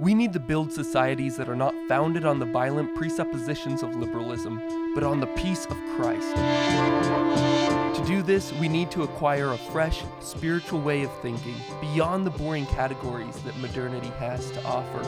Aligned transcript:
We 0.00 0.14
need 0.14 0.32
to 0.34 0.38
build 0.38 0.72
societies 0.72 1.36
that 1.38 1.48
are 1.48 1.56
not 1.56 1.74
founded 1.88 2.24
on 2.24 2.38
the 2.38 2.46
violent 2.46 2.94
presuppositions 2.94 3.82
of 3.82 3.96
liberalism, 3.96 4.62
but 4.94 5.02
on 5.02 5.18
the 5.18 5.26
peace 5.26 5.66
of 5.66 5.76
Christ. 5.96 6.36
To 7.96 8.04
do 8.06 8.22
this, 8.22 8.52
we 8.52 8.68
need 8.68 8.92
to 8.92 9.02
acquire 9.02 9.52
a 9.52 9.58
fresh, 9.58 10.04
spiritual 10.20 10.80
way 10.80 11.02
of 11.02 11.10
thinking, 11.20 11.56
beyond 11.80 12.24
the 12.24 12.30
boring 12.30 12.66
categories 12.66 13.40
that 13.40 13.58
modernity 13.58 14.10
has 14.20 14.52
to 14.52 14.64
offer. 14.64 15.02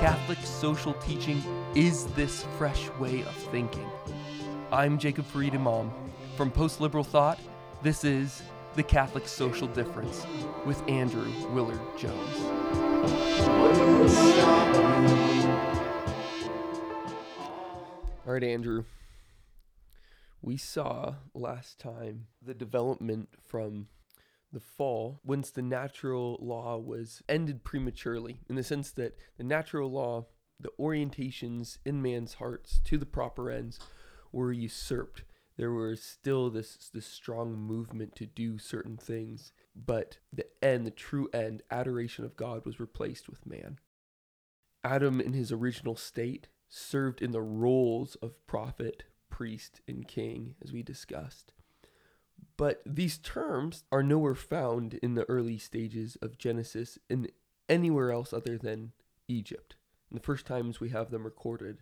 Catholic 0.00 0.38
social 0.38 0.94
teaching 0.94 1.42
is 1.74 2.06
this 2.06 2.46
fresh 2.56 2.88
way 2.98 3.20
of 3.20 3.34
thinking. 3.50 3.86
I'm 4.72 4.98
Jacob 4.98 5.26
Farid 5.26 5.54
Imam. 5.54 5.92
From 6.38 6.50
Post 6.50 6.80
Liberal 6.80 7.04
Thought, 7.04 7.38
this 7.82 8.02
is 8.02 8.42
The 8.76 8.82
Catholic 8.82 9.28
Social 9.28 9.68
Difference 9.68 10.26
with 10.64 10.82
Andrew 10.88 11.30
Willard 11.50 11.80
Jones. 11.98 12.87
All 18.26 18.34
right, 18.34 18.44
Andrew. 18.44 18.84
We 20.42 20.56
saw 20.56 21.14
last 21.34 21.78
time 21.78 22.26
the 22.42 22.54
development 22.54 23.30
from 23.46 23.88
the 24.52 24.60
fall 24.60 25.20
once 25.24 25.50
the 25.50 25.62
natural 25.62 26.38
law 26.40 26.78
was 26.78 27.22
ended 27.28 27.64
prematurely, 27.64 28.40
in 28.48 28.56
the 28.56 28.62
sense 28.62 28.90
that 28.92 29.16
the 29.36 29.44
natural 29.44 29.90
law, 29.90 30.26
the 30.60 30.70
orientations 30.78 31.78
in 31.84 32.02
man's 32.02 32.34
hearts 32.34 32.80
to 32.84 32.98
the 32.98 33.06
proper 33.06 33.50
ends, 33.50 33.78
were 34.32 34.52
usurped. 34.52 35.24
There 35.56 35.72
was 35.72 36.02
still 36.02 36.50
this 36.50 36.90
this 36.92 37.06
strong 37.06 37.54
movement 37.54 38.14
to 38.16 38.26
do 38.26 38.58
certain 38.58 38.96
things, 38.96 39.52
but 39.86 40.18
the 40.32 40.46
end, 40.62 40.86
the 40.86 40.90
true 40.90 41.28
end, 41.32 41.62
adoration 41.70 42.24
of 42.24 42.36
God 42.36 42.64
was 42.64 42.80
replaced 42.80 43.28
with 43.28 43.46
man. 43.46 43.78
Adam 44.84 45.20
in 45.20 45.32
his 45.32 45.52
original 45.52 45.96
state 45.96 46.48
served 46.68 47.22
in 47.22 47.32
the 47.32 47.42
roles 47.42 48.16
of 48.16 48.46
prophet, 48.46 49.04
priest, 49.30 49.80
and 49.86 50.06
king, 50.06 50.54
as 50.62 50.72
we 50.72 50.82
discussed. 50.82 51.52
But 52.56 52.82
these 52.84 53.18
terms 53.18 53.84
are 53.92 54.02
nowhere 54.02 54.34
found 54.34 54.94
in 54.94 55.14
the 55.14 55.28
early 55.28 55.58
stages 55.58 56.16
of 56.20 56.38
Genesis 56.38 56.98
in 57.08 57.28
anywhere 57.68 58.10
else 58.10 58.32
other 58.32 58.58
than 58.58 58.92
Egypt. 59.28 59.76
And 60.10 60.18
the 60.18 60.24
first 60.24 60.46
times 60.46 60.80
we 60.80 60.88
have 60.90 61.10
them 61.10 61.24
recorded 61.24 61.78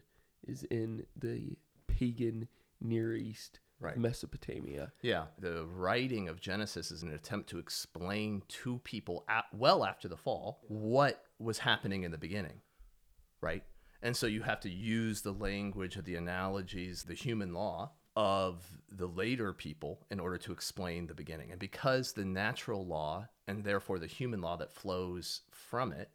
is 0.47 0.65
in 0.65 1.07
the 1.17 1.57
pagan 1.87 2.49
Near 2.81 3.15
East, 3.15 3.61
Right. 3.79 3.99
Mesopotamia. 3.99 4.93
Yeah, 5.03 5.25
the 5.39 5.67
writing 5.67 6.29
of 6.29 6.41
Genesis 6.41 6.91
is 6.91 7.03
an 7.03 7.13
attempt 7.13 7.51
to 7.51 7.59
explain 7.59 8.43
to 8.49 8.79
people 8.85 9.25
at, 9.29 9.45
well 9.53 9.85
after 9.85 10.09
the 10.09 10.17
fall 10.17 10.61
what 10.69 11.23
was 11.39 11.59
happening 11.59 12.03
in 12.03 12.11
the 12.11 12.19
beginning, 12.19 12.63
right? 13.41 13.63
And 14.03 14.17
so 14.17 14.27
you 14.27 14.43
have 14.43 14.61
to 14.61 14.71
use 14.71 15.21
the 15.21 15.33
language 15.33 15.97
of 15.97 16.05
the 16.05 16.17
analogies, 16.17 17.03
the 17.03 17.15
human 17.15 17.53
law 17.53 17.93
of 18.15 18.65
the 18.91 19.07
later 19.07 19.53
people 19.53 20.07
in 20.11 20.21
order 20.21 20.39
to 20.39 20.53
explain 20.53 21.07
the 21.07 21.15
beginning. 21.15 21.51
And 21.51 21.61
because 21.61 22.13
the 22.13 22.25
natural 22.25 22.87
law 22.87 23.29
and 23.47 23.63
therefore 23.63 23.99
the 23.99 24.07
human 24.07 24.41
law 24.41 24.57
that 24.57 24.73
flows 24.73 25.43
from 25.51 25.93
it 25.93 26.11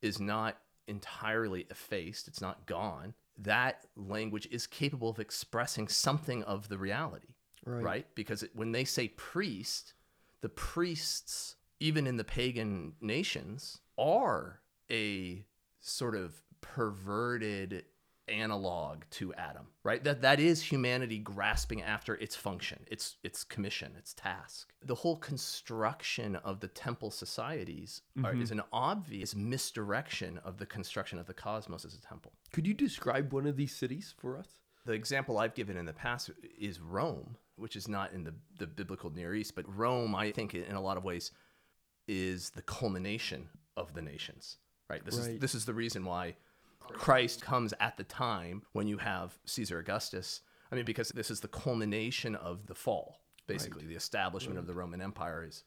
is 0.00 0.20
not 0.20 0.58
entirely 0.86 1.66
effaced, 1.68 2.28
it's 2.28 2.40
not 2.40 2.66
gone, 2.66 3.14
that 3.38 3.86
language 3.96 4.46
is 4.50 4.66
capable 4.66 5.08
of 5.08 5.18
expressing 5.18 5.88
something 5.88 6.42
of 6.44 6.68
the 6.68 6.78
reality 6.78 7.28
Right. 7.64 7.82
right? 7.82 8.06
Because 8.14 8.42
it, 8.42 8.50
when 8.54 8.72
they 8.72 8.84
say 8.84 9.08
priest, 9.08 9.94
the 10.40 10.48
priests, 10.48 11.56
even 11.80 12.06
in 12.06 12.16
the 12.16 12.24
pagan 12.24 12.94
nations, 13.00 13.78
are 13.96 14.60
a 14.90 15.44
sort 15.80 16.16
of 16.16 16.42
perverted 16.60 17.84
analog 18.28 19.02
to 19.10 19.34
Adam, 19.34 19.66
right? 19.82 20.02
That 20.04 20.22
that 20.22 20.40
is 20.40 20.62
humanity 20.62 21.18
grasping 21.18 21.82
after 21.82 22.14
its 22.14 22.36
function, 22.36 22.80
its 22.86 23.16
its 23.22 23.44
commission, 23.44 23.92
its 23.98 24.14
task. 24.14 24.72
The 24.84 24.94
whole 24.94 25.16
construction 25.16 26.36
of 26.36 26.60
the 26.60 26.68
temple 26.68 27.10
societies 27.10 28.02
are, 28.24 28.32
mm-hmm. 28.32 28.42
is 28.42 28.50
an 28.50 28.62
obvious 28.72 29.34
misdirection 29.34 30.38
of 30.44 30.58
the 30.58 30.66
construction 30.66 31.18
of 31.18 31.26
the 31.26 31.34
cosmos 31.34 31.84
as 31.84 31.94
a 31.94 32.00
temple. 32.00 32.32
Could 32.52 32.66
you 32.66 32.74
describe 32.74 33.32
one 33.32 33.46
of 33.46 33.56
these 33.56 33.74
cities 33.74 34.14
for 34.16 34.38
us? 34.38 34.48
The 34.84 34.92
example 34.92 35.38
I've 35.38 35.54
given 35.54 35.76
in 35.76 35.86
the 35.86 35.92
past 35.92 36.30
is 36.58 36.80
Rome, 36.80 37.36
which 37.56 37.76
is 37.76 37.86
not 37.86 38.12
in 38.12 38.24
the, 38.24 38.34
the 38.58 38.66
biblical 38.66 39.10
Near 39.10 39.34
East, 39.34 39.54
but 39.54 39.64
Rome, 39.76 40.14
I 40.14 40.32
think, 40.32 40.54
in 40.54 40.74
a 40.74 40.80
lot 40.80 40.96
of 40.96 41.04
ways, 41.04 41.30
is 42.08 42.50
the 42.50 42.62
culmination 42.62 43.48
of 43.76 43.94
the 43.94 44.02
nations. 44.02 44.56
Right. 44.90 45.04
This 45.04 45.16
is 45.16 45.28
Right. 45.28 45.40
this 45.40 45.54
is 45.54 45.64
the 45.64 45.72
reason 45.72 46.04
why 46.04 46.34
Christ 46.88 47.42
comes 47.42 47.74
at 47.80 47.96
the 47.96 48.04
time 48.04 48.62
when 48.72 48.86
you 48.86 48.98
have 48.98 49.38
Caesar 49.46 49.78
Augustus. 49.78 50.42
I 50.70 50.74
mean, 50.74 50.84
because 50.84 51.10
this 51.10 51.30
is 51.30 51.40
the 51.40 51.48
culmination 51.48 52.34
of 52.34 52.66
the 52.66 52.74
fall. 52.74 53.20
Basically, 53.46 53.84
the 53.84 53.96
establishment 53.96 54.58
of 54.58 54.66
the 54.66 54.74
Roman 54.74 55.02
Empire 55.02 55.44
is 55.46 55.64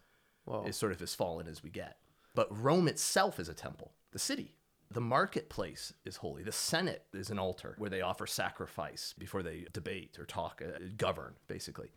is 0.66 0.76
sort 0.78 0.92
of 0.92 1.02
as 1.02 1.14
fallen 1.16 1.48
as 1.48 1.64
we 1.64 1.70
get. 1.70 1.98
But 2.36 2.48
Rome 2.64 2.88
itself 2.88 3.40
is 3.40 3.50
a 3.50 3.54
temple, 3.54 3.94
the 4.12 4.20
city. 4.20 4.56
The 4.92 5.02
marketplace 5.02 5.94
is 6.06 6.18
holy. 6.18 6.44
The 6.44 6.52
Senate 6.52 7.04
is 7.14 7.30
an 7.32 7.40
altar 7.40 7.76
where 7.80 7.90
they 7.90 8.02
offer 8.02 8.28
sacrifice 8.28 9.14
before 9.18 9.42
they 9.42 9.66
debate 9.74 10.18
or 10.20 10.26
talk, 10.26 10.62
uh, 10.64 10.78
govern, 10.96 11.34
basically. 11.48 11.90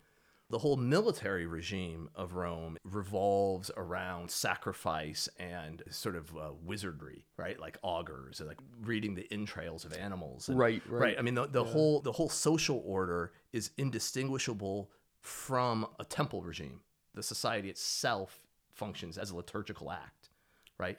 The 0.50 0.58
whole 0.58 0.76
military 0.78 1.46
regime 1.46 2.08
of 2.14 2.32
Rome 2.34 2.78
revolves 2.82 3.70
around 3.76 4.30
sacrifice 4.30 5.28
and 5.38 5.82
sort 5.90 6.16
of 6.16 6.34
uh, 6.34 6.52
wizardry, 6.64 7.26
right? 7.36 7.60
Like 7.60 7.76
augurs, 7.82 8.40
like 8.40 8.56
reading 8.82 9.14
the 9.14 9.26
entrails 9.30 9.84
of 9.84 9.92
animals. 9.92 10.48
and- 10.48 10.58
Right, 10.58 10.82
right. 10.88 11.16
I 11.18 11.22
mean, 11.22 11.34
the, 11.34 11.46
the 11.46 11.64
whole 11.64 12.00
the 12.00 12.12
whole 12.12 12.30
social 12.30 12.82
order 12.86 13.32
is 13.52 13.72
indistinguishable 13.76 14.90
from 15.20 15.86
a 16.00 16.04
temple 16.04 16.40
regime. 16.42 16.80
The 17.14 17.22
society 17.22 17.68
itself 17.68 18.40
functions 18.72 19.18
as 19.18 19.30
a 19.30 19.36
liturgical 19.36 19.90
act, 19.90 20.30
right? 20.78 20.98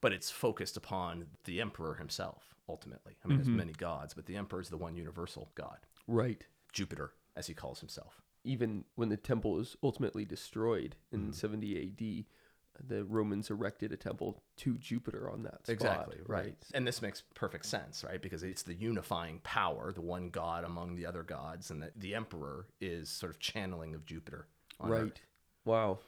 But 0.00 0.12
it's 0.12 0.30
focused 0.30 0.76
upon 0.76 1.26
the 1.44 1.60
emperor 1.60 1.94
himself 1.94 2.54
ultimately. 2.68 3.14
I 3.24 3.28
mean, 3.28 3.36
there's 3.36 3.48
many 3.48 3.74
gods, 3.74 4.14
but 4.14 4.26
the 4.26 4.34
emperor 4.36 4.60
is 4.60 4.70
the 4.70 4.76
one 4.76 4.96
universal 4.96 5.50
god, 5.54 5.78
Right. 6.08 6.44
Jupiter, 6.72 7.12
as 7.36 7.46
he 7.46 7.54
calls 7.54 7.80
himself. 7.80 8.20
even 8.44 8.84
when 8.96 9.08
the 9.08 9.16
temple 9.16 9.58
is 9.60 9.76
ultimately 9.82 10.24
destroyed 10.24 10.96
Mm-hmm. 11.14 11.26
in 11.28 11.32
70 11.32 11.78
AD, 11.78 12.88
the 12.88 13.04
Romans 13.04 13.50
erected 13.50 13.92
a 13.92 13.96
temple 13.96 14.42
to 14.56 14.76
Jupiter 14.78 15.30
on 15.30 15.42
that 15.44 15.62
spot. 15.66 15.68
Exactly, 15.74 16.16
right. 16.26 16.56
And 16.74 16.86
this 16.86 17.00
makes 17.02 17.22
perfect 17.34 17.66
sense, 17.66 18.02
right? 18.02 18.20
Because 18.20 18.42
it's 18.42 18.62
the 18.62 18.74
unifying 18.74 19.40
power, 19.44 19.92
the 19.92 20.00
one 20.00 20.30
god 20.30 20.64
among 20.64 20.96
the 20.96 21.06
other 21.06 21.22
gods, 21.22 21.70
and 21.70 21.82
the, 21.82 21.92
the 21.94 22.14
emperor 22.14 22.66
is 22.80 23.08
sort 23.10 23.30
of 23.30 23.38
channeling 23.38 23.94
of 23.94 24.06
Jupiter. 24.06 24.46
on 24.80 24.90
Right. 24.90 25.00
Earth. 25.02 25.20
Wow. 25.64 25.98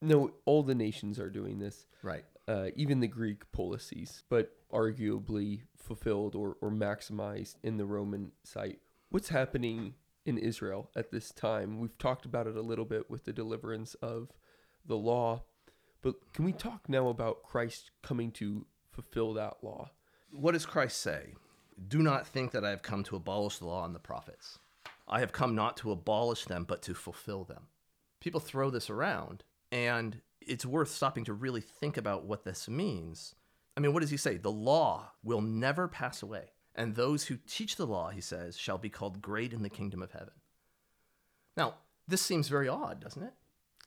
No, 0.00 0.32
all 0.44 0.62
the 0.62 0.74
nations 0.74 1.18
are 1.18 1.30
doing 1.30 1.58
this. 1.58 1.86
Right. 2.02 2.24
Uh, 2.48 2.68
even 2.74 3.00
the 3.00 3.06
Greek 3.08 3.42
poleis, 3.52 4.22
but 4.28 4.52
arguably 4.72 5.60
fulfilled 5.76 6.34
or, 6.34 6.56
or 6.60 6.70
maximized 6.70 7.56
in 7.62 7.76
the 7.76 7.84
Roman 7.84 8.32
site. 8.42 8.80
What's 9.12 9.28
happening 9.28 9.92
in 10.24 10.38
Israel 10.38 10.90
at 10.96 11.10
this 11.10 11.32
time? 11.32 11.78
We've 11.80 11.98
talked 11.98 12.24
about 12.24 12.46
it 12.46 12.56
a 12.56 12.62
little 12.62 12.86
bit 12.86 13.10
with 13.10 13.26
the 13.26 13.32
deliverance 13.34 13.92
of 13.96 14.32
the 14.86 14.96
law, 14.96 15.42
but 16.00 16.14
can 16.32 16.46
we 16.46 16.52
talk 16.52 16.88
now 16.88 17.08
about 17.08 17.42
Christ 17.42 17.90
coming 18.02 18.30
to 18.30 18.64
fulfill 18.90 19.34
that 19.34 19.58
law? 19.60 19.90
What 20.30 20.52
does 20.52 20.64
Christ 20.64 20.98
say? 21.02 21.34
Do 21.88 22.02
not 22.02 22.26
think 22.26 22.52
that 22.52 22.64
I 22.64 22.70
have 22.70 22.80
come 22.80 23.04
to 23.04 23.16
abolish 23.16 23.58
the 23.58 23.66
law 23.66 23.84
and 23.84 23.94
the 23.94 23.98
prophets. 23.98 24.58
I 25.06 25.20
have 25.20 25.30
come 25.30 25.54
not 25.54 25.76
to 25.78 25.92
abolish 25.92 26.46
them, 26.46 26.64
but 26.64 26.80
to 26.84 26.94
fulfill 26.94 27.44
them. 27.44 27.64
People 28.18 28.40
throw 28.40 28.70
this 28.70 28.88
around, 28.88 29.44
and 29.70 30.22
it's 30.40 30.64
worth 30.64 30.88
stopping 30.88 31.26
to 31.26 31.34
really 31.34 31.60
think 31.60 31.98
about 31.98 32.24
what 32.24 32.44
this 32.44 32.66
means. 32.66 33.34
I 33.76 33.80
mean, 33.80 33.92
what 33.92 34.00
does 34.00 34.10
he 34.10 34.16
say? 34.16 34.38
The 34.38 34.50
law 34.50 35.12
will 35.22 35.42
never 35.42 35.86
pass 35.86 36.22
away, 36.22 36.52
and 36.74 36.94
those 36.94 37.24
who 37.24 37.36
teach 37.46 37.76
the 37.76 37.86
law, 37.86 38.10
he 38.10 38.20
says, 38.20 38.56
shall 38.56 38.78
be 38.78 38.88
called 38.88 39.20
great 39.22 39.52
in 39.52 39.62
the 39.62 39.70
kingdom 39.70 40.02
of 40.02 40.12
heaven. 40.12 40.34
Now, 41.56 41.74
this 42.08 42.22
seems 42.22 42.48
very 42.48 42.68
odd, 42.68 43.00
doesn't 43.00 43.22
it? 43.22 43.32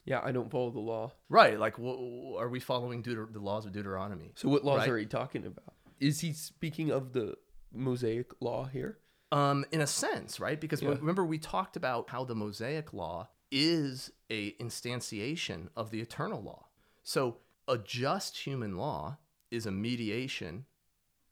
Yeah, 0.05 0.21
I 0.23 0.31
don't 0.31 0.51
follow 0.51 0.69
the 0.69 0.79
law. 0.79 1.13
Right. 1.29 1.59
Like, 1.59 1.75
wh- 1.77 2.37
are 2.39 2.49
we 2.49 2.59
following 2.59 3.01
Deuter- 3.01 3.31
the 3.33 3.39
laws 3.39 3.65
of 3.65 3.71
Deuteronomy? 3.71 4.33
So 4.35 4.49
what 4.49 4.63
laws 4.63 4.81
Right. 4.81 4.89
are 4.89 4.97
he 4.99 5.05
talking 5.07 5.45
about? 5.45 5.73
Is 5.99 6.19
he 6.19 6.31
speaking 6.31 6.91
of 6.91 7.13
the 7.13 7.35
Mosaic 7.73 8.31
law 8.39 8.65
here? 8.65 8.99
Um, 9.31 9.65
in 9.71 9.81
a 9.81 9.87
sense, 9.87 10.39
right? 10.39 10.61
Because 10.61 10.81
Yeah. 10.83 10.89
remember 10.89 11.25
we 11.25 11.39
talked 11.39 11.75
about 11.75 12.11
how 12.11 12.23
the 12.23 12.35
Mosaic 12.35 12.93
law 12.93 13.29
is 13.51 14.11
a 14.29 14.51
instantiation 14.57 15.69
of 15.75 15.89
the 15.89 16.01
eternal 16.01 16.41
law. 16.41 16.67
So 17.03 17.39
a 17.67 17.77
just 17.79 18.37
human 18.45 18.77
law 18.77 19.17
is 19.49 19.65
a 19.65 19.71
mediation, 19.71 20.65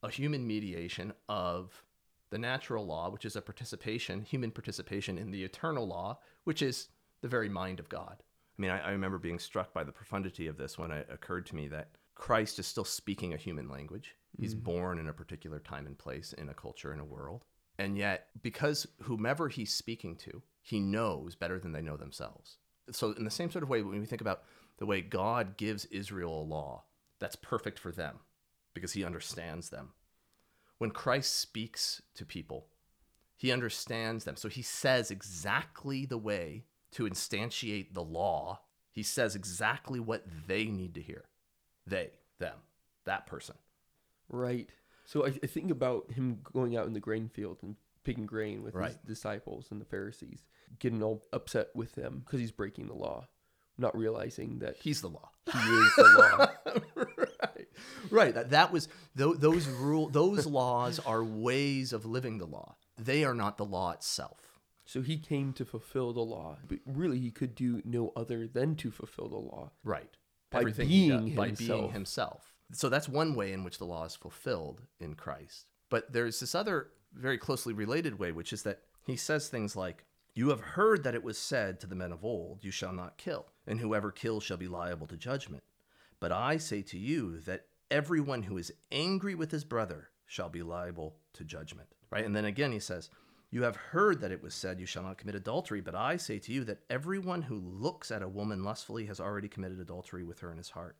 a 0.03 0.09
human 0.09 0.45
mediation 0.45 1.13
of 1.29 1.83
the 2.29 2.37
natural 2.37 2.85
law, 2.85 3.09
which 3.09 3.25
is 3.25 3.35
a 3.35 3.41
participation, 3.41 4.21
human 4.21 4.51
participation 4.51 5.17
in 5.17 5.31
the 5.31 5.43
eternal 5.43 5.87
law, 5.87 6.19
which 6.43 6.61
is 6.61 6.89
the 7.21 7.27
very 7.27 7.49
mind 7.49 7.79
of 7.79 7.89
God. 7.89 8.17
I 8.57 8.61
mean, 8.61 8.71
I, 8.71 8.79
I 8.79 8.91
remember 8.91 9.17
being 9.17 9.39
struck 9.39 9.73
by 9.73 9.83
the 9.83 9.91
profundity 9.91 10.47
of 10.47 10.57
this 10.57 10.77
when 10.77 10.91
it 10.91 11.07
occurred 11.11 11.45
to 11.47 11.55
me 11.55 11.67
that 11.69 11.89
Christ 12.15 12.59
is 12.59 12.67
still 12.67 12.83
speaking 12.83 13.33
a 13.33 13.37
human 13.37 13.69
language. 13.69 14.15
He's 14.37 14.53
mm-hmm. 14.53 14.63
born 14.63 14.99
in 14.99 15.07
a 15.07 15.13
particular 15.13 15.59
time 15.59 15.87
and 15.87 15.97
place, 15.97 16.33
in 16.33 16.49
a 16.49 16.53
culture, 16.53 16.93
in 16.93 16.99
a 16.99 17.05
world. 17.05 17.45
And 17.79 17.97
yet, 17.97 18.27
because 18.41 18.85
whomever 19.03 19.47
he's 19.47 19.73
speaking 19.73 20.15
to, 20.17 20.43
he 20.61 20.79
knows 20.79 21.35
better 21.35 21.59
than 21.59 21.71
they 21.71 21.81
know 21.81 21.97
themselves. 21.97 22.57
So, 22.91 23.11
in 23.13 23.23
the 23.23 23.31
same 23.31 23.49
sort 23.49 23.63
of 23.63 23.69
way, 23.69 23.81
when 23.81 23.99
we 23.99 24.05
think 24.05 24.21
about 24.21 24.43
the 24.77 24.85
way 24.85 25.01
God 25.01 25.57
gives 25.57 25.85
Israel 25.85 26.41
a 26.41 26.43
law 26.43 26.83
that's 27.19 27.35
perfect 27.35 27.79
for 27.79 27.91
them 27.91 28.19
because 28.73 28.93
he 28.93 29.03
understands 29.03 29.69
them, 29.69 29.93
when 30.77 30.91
Christ 30.91 31.39
speaks 31.39 32.01
to 32.15 32.25
people, 32.25 32.67
he 33.35 33.51
understands 33.51 34.23
them. 34.25 34.35
So, 34.35 34.49
he 34.49 34.61
says 34.61 35.11
exactly 35.11 36.05
the 36.05 36.17
way 36.17 36.65
to 36.91 37.03
instantiate 37.03 37.93
the 37.93 38.03
law. 38.03 38.61
He 38.91 39.03
says 39.03 39.35
exactly 39.35 39.99
what 39.99 40.25
they 40.47 40.65
need 40.65 40.93
to 40.95 41.01
hear. 41.01 41.25
They, 41.87 42.11
them, 42.39 42.57
that 43.05 43.25
person. 43.25 43.55
Right. 44.29 44.69
So 45.05 45.25
I, 45.25 45.33
I 45.43 45.47
think 45.47 45.69
about 45.71 46.11
him 46.11 46.39
going 46.53 46.77
out 46.77 46.87
in 46.87 46.93
the 46.93 46.99
grain 46.99 47.27
field 47.27 47.57
and 47.61 47.75
picking 48.03 48.25
grain 48.25 48.63
with 48.63 48.73
his 48.89 48.97
disciples 49.05 49.67
and 49.71 49.81
the 49.81 49.85
Pharisees, 49.85 50.43
getting 50.79 51.03
all 51.03 51.25
upset 51.33 51.69
with 51.75 51.93
them 51.93 52.21
because 52.25 52.39
he's 52.39 52.51
breaking 52.51 52.87
the 52.87 52.93
law, 52.93 53.27
not 53.77 53.97
realizing 53.97 54.59
that 54.59 54.77
He's 54.77 55.01
the 55.01 55.09
law. 55.09 55.29
he 55.51 55.59
is 55.59 55.95
the 55.95 56.47
law. 56.65 57.02
right. 58.13 58.33
That, 58.33 58.51
that 58.51 58.71
was 58.71 58.87
tho- 59.15 59.33
those 59.35 59.67
rule 59.67 60.07
those 60.09 60.45
laws 60.45 60.99
are 60.99 61.23
ways 61.23 61.91
of 61.93 62.05
living 62.05 62.37
the 62.37 62.45
law. 62.47 62.75
They 62.97 63.23
are 63.25 63.33
not 63.33 63.57
the 63.57 63.65
law 63.65 63.91
itself. 63.91 64.59
So 64.85 65.01
he 65.01 65.17
came 65.17 65.53
to 65.53 65.65
fulfill 65.65 66.13
the 66.13 66.21
law, 66.21 66.57
but 66.67 66.79
really 66.85 67.19
he 67.19 67.31
could 67.31 67.55
do 67.55 67.81
no 67.85 68.11
other 68.15 68.47
than 68.47 68.75
to 68.77 68.91
fulfill 68.91 69.29
the 69.29 69.37
law. 69.37 69.71
Right. 69.83 70.09
By 70.51 70.63
being 70.65 71.27
does- 71.27 71.35
by 71.35 71.51
being 71.51 71.91
himself. 71.91 72.53
So 72.73 72.89
that's 72.89 73.07
one 73.09 73.33
way 73.35 73.53
in 73.53 73.63
which 73.63 73.77
the 73.77 73.85
law 73.85 74.03
is 74.05 74.15
fulfilled 74.15 74.81
in 74.99 75.13
Christ. 75.15 75.67
But 75.89 76.11
there's 76.11 76.39
this 76.39 76.55
other 76.55 76.89
very 77.13 77.37
closely 77.37 77.73
related 77.73 78.17
way, 78.19 78.31
which 78.31 78.51
is 78.51 78.63
that 78.63 78.81
he 79.05 79.15
says 79.15 79.47
things 79.47 79.75
like, 79.75 80.05
You 80.33 80.49
have 80.49 80.59
heard 80.61 81.03
that 81.03 81.13
it 81.15 81.23
was 81.23 81.37
said 81.37 81.79
to 81.79 81.87
the 81.87 81.95
men 81.95 82.11
of 82.11 82.25
old, 82.25 82.63
You 82.63 82.71
shall 82.71 82.93
not 82.93 83.17
kill, 83.17 83.45
and 83.67 83.79
whoever 83.79 84.11
kills 84.11 84.43
shall 84.43 84.57
be 84.57 84.67
liable 84.67 85.07
to 85.07 85.17
judgment. 85.17 85.63
But 86.19 86.31
I 86.31 86.57
say 86.57 86.81
to 86.83 86.97
you 86.97 87.39
that 87.41 87.65
everyone 87.93 88.41
who 88.41 88.57
is 88.57 88.73
angry 88.91 89.35
with 89.35 89.51
his 89.51 89.63
brother 89.63 90.09
shall 90.25 90.49
be 90.49 90.63
liable 90.63 91.15
to 91.33 91.43
judgment. 91.43 91.87
Right? 92.09 92.25
And 92.25 92.35
then 92.35 92.45
again 92.45 92.71
he 92.71 92.79
says, 92.79 93.09
You 93.51 93.63
have 93.63 93.75
heard 93.75 94.19
that 94.21 94.31
it 94.31 94.41
was 94.41 94.55
said, 94.55 94.79
You 94.79 94.87
shall 94.87 95.03
not 95.03 95.19
commit 95.19 95.35
adultery. 95.35 95.79
But 95.79 95.95
I 95.95 96.17
say 96.17 96.39
to 96.39 96.51
you 96.51 96.63
that 96.65 96.81
everyone 96.89 97.43
who 97.43 97.59
looks 97.59 98.11
at 98.11 98.23
a 98.23 98.27
woman 98.27 98.63
lustfully 98.63 99.05
has 99.05 99.19
already 99.19 99.47
committed 99.47 99.79
adultery 99.79 100.23
with 100.23 100.39
her 100.39 100.51
in 100.51 100.57
his 100.57 100.71
heart. 100.71 100.97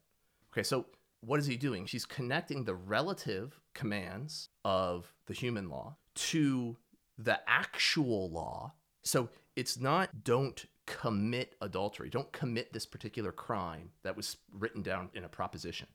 Okay, 0.53 0.63
so 0.63 0.85
what 1.21 1.39
is 1.39 1.47
he 1.47 1.57
doing? 1.57 1.87
She's 1.87 2.05
connecting 2.05 2.63
the 2.63 2.75
relative 2.75 3.59
commands 3.73 4.49
of 4.63 5.11
the 5.25 5.33
human 5.33 5.69
law 5.69 5.97
to 6.15 6.77
the 7.17 7.39
actual 7.47 8.29
law. 8.29 8.73
So 9.03 9.29
it's 9.55 9.79
not 9.79 10.23
don't 10.23 10.65
commit 10.85 11.55
adultery, 11.59 12.09
don't 12.09 12.31
commit 12.31 12.71
this 12.71 12.85
particular 12.85 13.31
crime 13.31 13.89
that 14.03 14.15
was 14.15 14.37
written 14.51 14.83
down 14.83 15.09
in 15.15 15.23
a 15.23 15.29
proposition. 15.29 15.87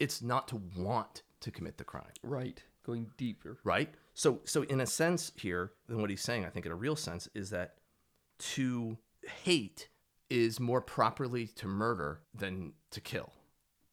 It's 0.00 0.20
not 0.22 0.48
to 0.48 0.60
want 0.76 1.22
to 1.40 1.50
commit 1.50 1.78
the 1.78 1.84
crime 1.84 2.10
Right. 2.22 2.62
Going 2.84 3.06
deeper. 3.16 3.58
right? 3.62 3.94
So, 4.14 4.40
so 4.44 4.62
in 4.62 4.80
a 4.80 4.86
sense 4.86 5.30
here, 5.36 5.72
then 5.88 6.00
what 6.00 6.10
he's 6.10 6.22
saying, 6.22 6.44
I 6.44 6.48
think 6.48 6.66
in 6.66 6.72
a 6.72 6.76
real 6.76 6.96
sense, 6.96 7.28
is 7.34 7.50
that 7.50 7.76
to 8.54 8.96
hate 9.44 9.88
is 10.28 10.58
more 10.58 10.80
properly 10.80 11.46
to 11.46 11.66
murder 11.66 12.20
than 12.34 12.72
to 12.90 13.00
kill, 13.00 13.32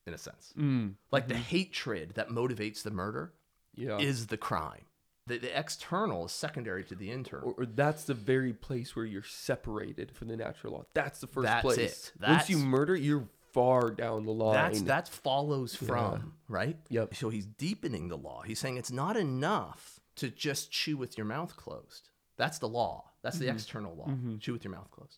in 0.05 0.13
a 0.13 0.17
sense. 0.17 0.53
Mm. 0.57 0.93
Like 1.11 1.27
the 1.27 1.35
hatred 1.35 2.13
that 2.15 2.29
motivates 2.29 2.81
the 2.83 2.91
murder 2.91 3.33
Yeah. 3.75 3.97
is 3.99 4.27
the 4.27 4.37
crime. 4.37 4.83
The, 5.27 5.37
the 5.39 5.57
external 5.59 6.25
is 6.25 6.31
secondary 6.31 6.85
to 6.85 6.95
the 6.95 7.11
internal. 7.11 7.49
or, 7.49 7.63
or 7.63 7.65
that's 7.65 8.05
the 8.05 8.13
very 8.13 8.53
place 8.53 8.95
where 8.95 9.03
you're 9.05 9.23
separated 9.23 10.11
from 10.15 10.29
the 10.29 10.37
natural 10.37 10.73
law. 10.73 10.85
That's 10.93 11.19
the 11.19 11.27
first 11.27 11.45
That's 11.45 11.61
place. 11.63 12.11
it. 12.15 12.25
Once 12.27 12.49
you 12.49 12.57
murder, 12.57 12.95
you're 12.95 13.27
far 13.57 13.89
down 13.89 14.23
the 14.25 14.31
line. 14.31 14.53
That's 14.53 14.81
that 14.83 15.07
follows 15.07 15.75
from 15.75 16.33
right. 16.47 16.77
Yep. 16.89 17.15
So 17.15 17.29
he's 17.29 17.47
deepening 17.47 18.07
the 18.07 18.17
law. 18.17 18.43
He's 18.43 18.59
saying 18.59 18.77
it's 18.77 18.91
not 18.91 19.17
enough 19.17 19.99
to 20.17 20.29
just 20.29 20.69
chew 20.71 20.95
with 20.95 21.17
your 21.17 21.25
mouth 21.25 21.55
closed. 21.55 22.09
That's 22.37 22.59
the 22.59 22.69
law. 22.69 23.05
That's 23.23 23.39
the 23.39 23.45
mm-hmm. 23.45 23.55
external 23.55 23.95
law. 23.95 24.09
Mm-hmm. 24.09 24.37
Chew 24.37 24.53
with 24.53 24.63
your 24.63 24.73
mouth 24.73 24.91
closed. 24.91 25.17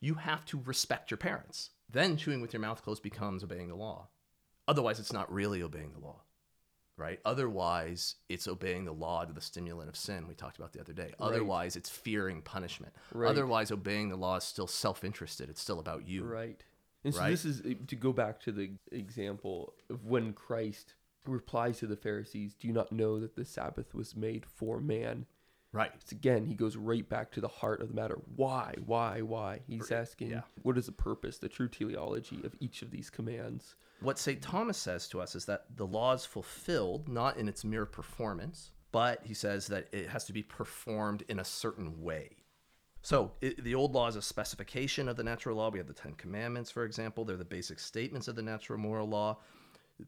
You 0.00 0.14
have 0.14 0.44
to 0.46 0.60
respect 0.66 1.10
your 1.10 1.16
parents. 1.16 1.70
Then 1.90 2.18
chewing 2.18 2.42
with 2.42 2.52
your 2.52 2.60
mouth 2.60 2.82
closed 2.82 3.02
becomes 3.02 3.42
obeying 3.42 3.68
the 3.68 3.74
law. 3.74 4.08
Otherwise, 4.68 5.00
it's 5.00 5.14
not 5.14 5.32
really 5.32 5.62
obeying 5.62 5.92
the 5.92 6.04
law, 6.06 6.20
right? 6.98 7.20
Otherwise, 7.24 8.16
it's 8.28 8.46
obeying 8.46 8.84
the 8.84 8.92
law 8.92 9.24
to 9.24 9.32
the 9.32 9.40
stimulant 9.40 9.88
of 9.88 9.96
sin 9.96 10.28
we 10.28 10.34
talked 10.34 10.58
about 10.58 10.74
the 10.74 10.80
other 10.80 10.92
day. 10.92 11.14
Otherwise, 11.18 11.74
it's 11.74 11.88
fearing 11.88 12.42
punishment. 12.42 12.92
Right. 13.14 13.30
Otherwise, 13.30 13.72
obeying 13.72 14.10
the 14.10 14.16
law 14.16 14.36
is 14.36 14.44
still 14.44 14.66
self-interested. 14.66 15.48
It's 15.48 15.62
still 15.62 15.80
about 15.80 16.06
you. 16.06 16.24
Right. 16.24 16.62
And 17.08 17.14
so 17.14 17.22
Right? 17.22 17.30
this 17.30 17.44
is 17.44 17.60
uh, 17.62 17.74
to 17.86 17.96
go 17.96 18.12
back 18.12 18.38
to 18.40 18.52
the 18.52 18.70
example 18.92 19.72
of 19.90 20.04
when 20.04 20.32
Christ 20.32 20.94
replies 21.26 21.78
to 21.78 21.86
the 21.86 21.96
Pharisees, 21.96 22.54
"Do 22.54 22.68
you 22.68 22.74
not 22.74 22.92
know 22.92 23.18
that 23.18 23.34
the 23.34 23.44
Sabbath 23.44 23.94
was 23.94 24.14
made 24.14 24.44
for 24.46 24.80
man?" 24.80 25.26
Right. 25.72 25.90
It's 26.00 26.12
again, 26.12 26.46
he 26.46 26.54
goes 26.54 26.76
right 26.76 27.06
back 27.06 27.30
to 27.32 27.40
the 27.40 27.48
heart 27.48 27.82
of 27.82 27.88
the 27.88 27.94
matter. 27.94 28.18
Why? 28.36 28.74
Why? 28.86 29.20
Why? 29.20 29.60
He's 29.66 29.90
asking, 29.92 30.30
yeah. 30.30 30.40
what 30.62 30.78
is 30.78 30.86
the 30.86 30.92
purpose, 30.92 31.36
the 31.38 31.48
true 31.48 31.68
teleology 31.68 32.40
of 32.42 32.54
each 32.58 32.80
of 32.80 32.90
these 32.90 33.10
commands? 33.10 33.74
What 34.00 34.18
St. 34.18 34.40
Thomas 34.40 34.78
says 34.78 35.08
to 35.08 35.20
us 35.20 35.34
is 35.34 35.44
that 35.44 35.66
the 35.76 35.86
law 35.86 36.14
is 36.14 36.24
fulfilled 36.24 37.06
not 37.08 37.36
in 37.36 37.48
its 37.48 37.64
mere 37.64 37.84
performance, 37.84 38.72
but 38.92 39.20
he 39.24 39.34
says 39.34 39.66
that 39.66 39.88
it 39.92 40.08
has 40.08 40.24
to 40.24 40.32
be 40.32 40.42
performed 40.42 41.22
in 41.28 41.38
a 41.38 41.44
certain 41.44 42.00
way. 42.02 42.36
So 43.02 43.32
it, 43.40 43.62
the 43.62 43.74
old 43.74 43.94
law 43.94 44.08
is 44.08 44.16
a 44.16 44.22
specification 44.22 45.08
of 45.08 45.16
the 45.16 45.24
natural 45.24 45.56
law. 45.56 45.70
We 45.70 45.78
have 45.78 45.86
the 45.86 45.94
Ten 45.94 46.14
Commandments, 46.14 46.70
for 46.70 46.84
example. 46.84 47.24
They're 47.24 47.36
the 47.36 47.44
basic 47.44 47.78
statements 47.78 48.28
of 48.28 48.36
the 48.36 48.42
natural 48.42 48.78
moral 48.78 49.08
law. 49.08 49.38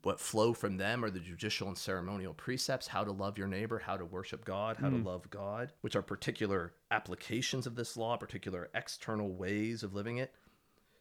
What 0.03 0.21
flow 0.21 0.53
from 0.53 0.77
them 0.77 1.05
are 1.05 1.11
the 1.11 1.19
judicial 1.19 1.67
and 1.67 1.77
ceremonial 1.77 2.33
precepts 2.35 2.87
how 2.87 3.03
to 3.03 3.11
love 3.11 3.37
your 3.37 3.49
neighbor, 3.49 3.79
how 3.79 3.97
to 3.97 4.05
worship 4.05 4.45
God, 4.45 4.77
how 4.77 4.89
to 4.89 4.97
hmm. 4.97 5.07
love 5.07 5.29
God, 5.31 5.73
which 5.81 5.97
are 5.97 6.03
particular 6.03 6.75
applications 6.93 7.67
of 7.67 7.75
this 7.75 7.97
law, 7.97 8.17
particular 8.17 8.71
external 8.75 9.33
ways 9.33 9.83
of 9.83 9.95
living 9.95 10.19
it. 10.19 10.33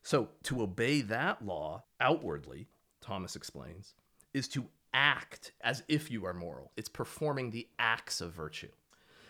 So 0.02 0.30
to 0.44 0.64
obey 0.64 1.02
that 1.02 1.46
law 1.46 1.84
outwardly, 2.02 2.68
Thomas 3.00 3.36
explains, 3.36 3.94
is 4.34 4.48
to 4.50 4.66
act 4.94 5.52
as 5.62 5.84
if 5.88 6.10
you 6.10 6.26
are 6.26 6.34
moral. 6.34 6.72
It's 6.76 6.90
performing 6.90 7.52
the 7.52 7.68
acts 7.78 8.22
of 8.22 8.34
virtue. 8.34 8.70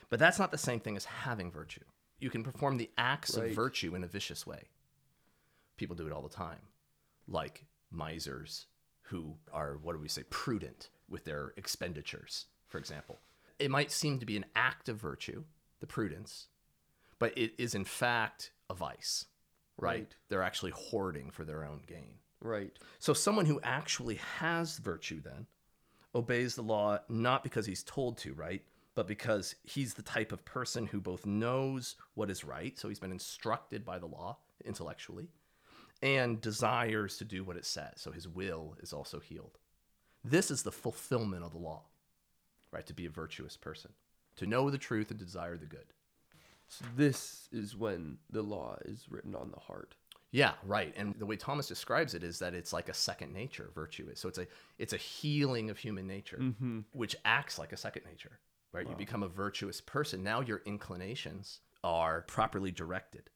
But 0.09 0.19
that's 0.19 0.39
not 0.39 0.51
the 0.51 0.57
same 0.57 0.79
thing 0.79 0.95
as 0.95 1.05
having 1.05 1.51
virtue. 1.51 1.83
You 2.19 2.29
can 2.29 2.43
perform 2.43 2.77
the 2.77 2.89
acts 2.97 3.37
Right. 3.37 3.49
of 3.49 3.55
virtue 3.55 3.95
in 3.95 4.03
a 4.03 4.07
vicious 4.07 4.45
way. 4.45 4.69
People 5.77 5.95
do 5.95 6.05
it 6.05 6.11
all 6.11 6.21
the 6.21 6.29
time, 6.29 6.67
like 7.27 7.65
misers 7.91 8.67
who 9.03 9.37
are, 9.51 9.77
what 9.77 9.93
do 9.93 9.99
we 9.99 10.07
say, 10.09 10.23
prudent 10.29 10.89
with 11.07 11.23
their 11.25 11.53
expenditures, 11.57 12.47
for 12.67 12.77
example. 12.77 13.19
It 13.57 13.71
might 13.71 13.91
seem 13.91 14.19
to 14.19 14.25
be 14.25 14.37
an 14.37 14.45
act 14.55 14.89
of 14.89 14.97
virtue, 14.97 15.45
the 15.79 15.87
prudence, 15.87 16.47
but 17.17 17.37
it 17.37 17.53
is 17.57 17.73
in 17.75 17.85
fact 17.85 18.51
a 18.69 18.73
vice, 18.73 19.25
right? 19.77 19.99
Right. 19.99 20.15
They're 20.27 20.43
actually 20.43 20.71
hoarding 20.71 21.31
for 21.31 21.43
their 21.45 21.63
own 21.63 21.81
gain. 21.87 22.19
Right. 22.41 22.77
So 22.99 23.13
someone 23.13 23.45
who 23.45 23.59
actually 23.63 24.15
has 24.15 24.77
virtue 24.77 25.21
then 25.21 25.47
obeys 26.15 26.55
the 26.55 26.61
law 26.63 26.99
not 27.09 27.43
because 27.43 27.65
he's 27.65 27.83
told 27.83 28.17
to, 28.19 28.33
right? 28.33 28.63
But 28.99 29.07
because 29.07 29.55
he's 29.63 29.93
the 29.93 30.01
type 30.01 30.33
of 30.33 30.43
person 30.43 30.85
who 30.85 30.99
both 30.99 31.25
knows 31.25 31.95
what 32.15 32.29
is 32.29 32.43
right, 32.43 32.77
so 32.77 32.89
he's 32.89 32.99
been 32.99 33.13
instructed 33.13 33.85
by 33.85 33.97
the 33.97 34.07
law 34.07 34.39
intellectually, 34.65 35.29
and 36.01 36.41
desires 36.41 37.15
to 37.19 37.23
do 37.23 37.45
what 37.45 37.55
it 37.55 37.63
says, 37.63 37.93
so 37.95 38.11
his 38.11 38.27
will 38.27 38.75
is 38.81 38.91
also 38.91 39.21
healed. 39.21 39.57
This 40.25 40.51
is 40.51 40.63
the 40.63 40.73
fulfillment 40.73 41.45
of 41.45 41.53
the 41.53 41.59
law, 41.59 41.83
right? 42.73 42.85
To 42.87 42.93
be 42.93 43.05
a 43.05 43.09
virtuous 43.09 43.55
person, 43.55 43.91
to 44.35 44.45
know 44.45 44.69
the 44.69 44.77
truth 44.77 45.11
and 45.11 45.17
desire 45.17 45.55
the 45.55 45.65
good. 45.65 45.93
So 46.67 46.83
this 46.97 47.47
is 47.53 47.77
when 47.77 48.17
the 48.29 48.41
law 48.41 48.79
is 48.83 49.05
written 49.09 49.33
on 49.33 49.51
the 49.51 49.61
heart. 49.61 49.95
Yeah, 50.31 50.55
right. 50.65 50.93
And 50.97 51.15
the 51.17 51.25
way 51.25 51.37
Thomas 51.37 51.69
describes 51.69 52.15
it 52.15 52.23
is 52.25 52.39
that 52.39 52.53
it's 52.53 52.73
like 52.73 52.89
a 52.89 52.93
second 52.93 53.31
nature. 53.31 53.69
Virtue 53.73 54.09
is 54.11 54.19
so 54.19 54.27
it's 54.27 54.39
a 54.39 54.47
it's 54.77 54.91
a 54.91 54.97
healing 54.97 55.69
of 55.69 55.77
human 55.77 56.05
nature, 56.05 56.39
mm-hmm. 56.41 56.81
which 56.91 57.15
acts 57.23 57.57
like 57.57 57.71
a 57.71 57.77
second 57.77 58.03
nature. 58.05 58.39
Right, 58.71 58.87
you 58.87 58.95
become 58.95 59.23
a 59.23 59.27
virtuous 59.27 59.81
person. 59.81 60.23
Now 60.23 60.41
your 60.41 60.61
inclinations 60.65 61.61
are 61.83 62.21
properly 62.21 62.71
directed. 62.71 63.29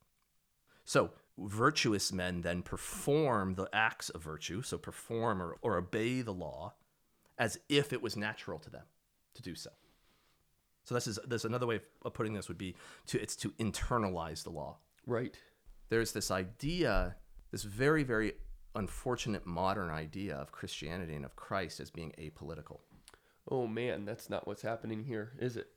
So 0.86 1.12
virtuous 1.38 2.12
men 2.12 2.42
then 2.42 2.62
perform 2.62 3.56
the 3.56 3.68
acts 3.74 4.10
of 4.10 4.22
virtue, 4.22 4.62
so 4.62 4.78
perform 4.78 5.42
or, 5.42 5.58
or 5.62 5.78
obey 5.78 6.22
the 6.22 6.34
law, 6.34 6.76
as 7.40 7.58
if 7.68 7.92
it 7.94 8.02
was 8.02 8.16
natural 8.16 8.60
to 8.60 8.70
them 8.70 8.84
to 9.34 9.42
do 9.42 9.56
so. 9.56 9.72
So 10.84 10.94
this 10.94 11.08
is 11.08 11.18
there's 11.26 11.46
another 11.46 11.66
way 11.66 11.80
of 12.04 12.14
putting 12.14 12.34
this 12.34 12.48
would 12.48 12.58
be 12.58 12.76
to 13.08 13.20
it's 13.22 13.36
to 13.38 13.52
internalize 13.52 14.44
the 14.44 14.50
law 14.52 14.78
Right. 15.06 15.36
there's 15.90 16.12
this 16.12 16.30
idea, 16.30 17.16
this 17.52 17.64
very, 17.64 18.04
very 18.04 18.34
unfortunate 18.76 19.46
modern 19.46 19.90
idea 19.90 20.36
of 20.36 20.52
Christianity 20.52 21.14
and 21.16 21.26
of 21.26 21.36
Christ 21.36 21.80
as 21.80 21.90
being 21.90 22.12
apolitical. 22.20 22.80
Oh 23.50 23.68
man, 23.68 24.06
that's 24.06 24.30
not 24.30 24.48
what's 24.48 24.62
happening 24.62 25.04
here, 25.04 25.34
is 25.40 25.58
it? 25.58 25.68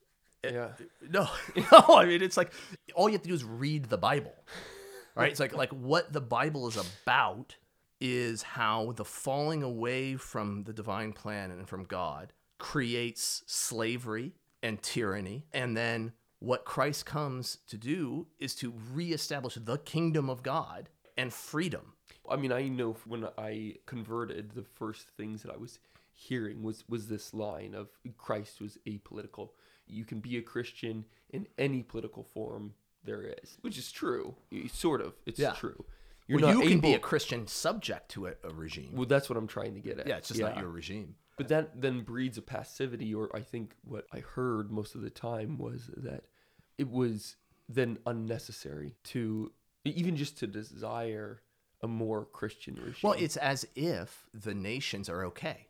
Eh, 0.44 0.50
yeah. 0.52 0.68
No, 1.10 1.28
no. 1.72 1.96
I 1.96 2.06
mean, 2.06 2.22
it's 2.22 2.36
like 2.36 2.52
all 2.94 3.08
you 3.08 3.14
have 3.14 3.22
to 3.22 3.28
do 3.28 3.34
is 3.34 3.44
read 3.44 3.86
the 3.86 3.98
Bible, 3.98 4.34
right? 5.14 5.30
It's 5.30 5.40
like 5.40 5.54
like 5.54 5.70
what 5.70 6.12
the 6.12 6.20
Bible 6.20 6.68
is 6.68 6.76
about 6.76 7.56
is 8.00 8.42
how 8.42 8.92
the 8.92 9.04
falling 9.04 9.62
away 9.62 10.16
from 10.16 10.64
the 10.64 10.72
divine 10.72 11.12
plan 11.12 11.50
and 11.50 11.68
from 11.68 11.84
God 11.84 12.32
creates 12.58 13.42
slavery 13.46 14.32
and 14.62 14.82
tyranny, 14.82 15.44
and 15.52 15.76
then 15.76 16.12
what 16.38 16.64
Christ 16.64 17.06
comes 17.06 17.58
to 17.68 17.78
do 17.78 18.26
is 18.38 18.54
to 18.56 18.72
reestablish 18.92 19.54
the 19.54 19.78
kingdom 19.78 20.28
of 20.28 20.42
God 20.42 20.90
and 21.16 21.32
freedom. 21.32 21.94
I 22.28 22.36
mean, 22.36 22.52
I 22.52 22.68
know 22.68 22.96
when 23.06 23.26
I 23.38 23.76
converted, 23.86 24.50
the 24.50 24.62
first 24.62 25.08
things 25.16 25.42
that 25.42 25.52
I 25.52 25.56
was 25.56 25.78
hearing 26.16 26.62
was 26.62 26.82
was 26.88 27.06
this 27.08 27.32
line 27.34 27.74
of 27.74 27.88
Christ 28.16 28.60
was 28.60 28.78
apolitical. 28.86 29.50
You 29.86 30.04
can 30.04 30.18
be 30.20 30.36
a 30.38 30.42
Christian 30.42 31.04
in 31.30 31.46
any 31.58 31.82
political 31.82 32.24
form 32.24 32.72
there 33.04 33.22
is, 33.22 33.58
which 33.60 33.78
is 33.78 33.92
true. 33.92 34.34
Sort 34.72 35.00
of, 35.00 35.14
it's 35.26 35.38
Yeah. 35.38 35.52
true. 35.52 35.84
You're 36.26 36.40
well, 36.40 36.60
you 36.60 36.68
can 36.68 36.80
be 36.80 36.94
a 36.94 36.98
Christian 36.98 37.46
subject 37.46 38.08
to 38.12 38.26
a, 38.26 38.32
a 38.42 38.52
regime. 38.52 38.90
Well, 38.92 39.06
that's 39.06 39.28
what 39.30 39.36
I'm 39.36 39.46
trying 39.46 39.74
to 39.74 39.80
get 39.80 40.00
at. 40.00 40.08
yeah, 40.08 40.16
it's 40.16 40.28
just 40.28 40.40
not 40.40 40.58
your 40.58 40.70
regime. 40.70 41.14
But 41.36 41.48
that 41.48 41.80
then 41.80 42.00
breeds 42.00 42.36
a 42.38 42.42
passivity, 42.42 43.14
or 43.14 43.30
I 43.36 43.42
think 43.42 43.74
what 43.84 44.06
I 44.12 44.20
heard 44.20 44.72
most 44.72 44.94
of 44.96 45.02
the 45.02 45.10
time 45.10 45.56
was 45.58 45.88
that 45.98 46.24
it 46.78 46.90
was 46.90 47.36
then 47.68 47.98
unnecessary 48.06 48.96
to 49.04 49.52
even 49.84 50.16
just 50.16 50.36
to 50.38 50.46
desire 50.48 51.42
a 51.82 51.86
more 51.86 52.24
Christian 52.24 52.74
regime. 52.74 53.00
Well, 53.04 53.12
it's 53.12 53.36
as 53.36 53.64
if 53.76 54.26
the 54.34 54.54
nations 54.54 55.08
are 55.08 55.24
okay. 55.26 55.68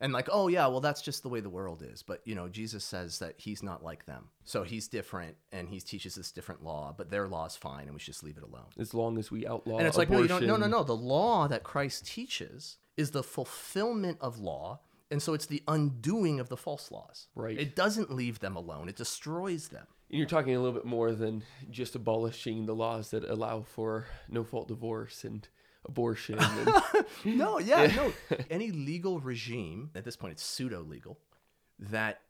And 0.00 0.12
like, 0.12 0.28
oh 0.30 0.48
yeah, 0.48 0.66
well 0.68 0.80
that's 0.80 1.02
just 1.02 1.22
the 1.22 1.28
way 1.28 1.40
the 1.40 1.50
world 1.50 1.82
is. 1.82 2.02
But 2.02 2.20
you 2.24 2.34
know, 2.34 2.48
Jesus 2.48 2.84
says 2.84 3.18
that 3.18 3.34
he's 3.36 3.62
not 3.62 3.82
like 3.82 4.06
them. 4.06 4.28
So 4.44 4.62
he's 4.62 4.88
different 4.88 5.36
and 5.52 5.68
he 5.68 5.80
teaches 5.80 6.14
this 6.14 6.30
different 6.30 6.62
law, 6.62 6.94
but 6.96 7.10
their 7.10 7.26
law 7.26 7.46
is 7.46 7.56
fine 7.56 7.84
and 7.84 7.94
we 7.94 7.98
should 8.00 8.14
just 8.14 8.24
leave 8.24 8.36
it 8.36 8.44
alone. 8.44 8.68
as 8.78 8.94
long 8.94 9.18
as 9.18 9.30
we 9.30 9.46
outlaw 9.46 9.78
and 9.78 9.86
it's 9.86 9.98
like, 9.98 10.10
no, 10.10 10.22
you 10.22 10.28
don't, 10.28 10.46
no, 10.46 10.56
no, 10.56 10.66
no. 10.66 10.84
The 10.84 10.96
law 10.96 11.48
that 11.48 11.64
Christ 11.64 12.06
teaches 12.06 12.78
is 12.96 13.10
the 13.10 13.22
fulfillment 13.22 14.18
of 14.20 14.38
law. 14.38 14.80
And 15.10 15.22
so 15.22 15.32
it's 15.32 15.46
the 15.46 15.62
undoing 15.66 16.38
of 16.38 16.50
the 16.50 16.56
false 16.56 16.90
laws. 16.90 17.28
Right. 17.34 17.58
It 17.58 17.74
doesn't 17.74 18.10
leave 18.10 18.40
them 18.40 18.56
alone. 18.56 18.90
It 18.90 18.96
destroys 18.96 19.68
them. 19.68 19.86
And 20.10 20.18
you're 20.18 20.28
talking 20.28 20.54
a 20.54 20.60
little 20.60 20.74
bit 20.74 20.84
more 20.84 21.12
than 21.12 21.44
just 21.70 21.94
abolishing 21.94 22.66
the 22.66 22.74
laws 22.74 23.10
that 23.10 23.24
allow 23.24 23.62
for 23.62 24.06
no 24.28 24.44
fault 24.44 24.68
divorce 24.68 25.24
and 25.24 25.48
abortion. 25.86 26.38
And, 26.38 26.68
No, 27.24 27.58
yeah, 27.58 27.86
no. 27.94 28.12
Any 28.50 28.70
legal 28.70 29.20
regime, 29.20 29.90
at 29.94 30.04
this 30.04 30.16
point 30.16 30.32
it's 30.32 30.42
pseudo 30.44 30.82
legal, 30.82 31.18
that 31.78 32.20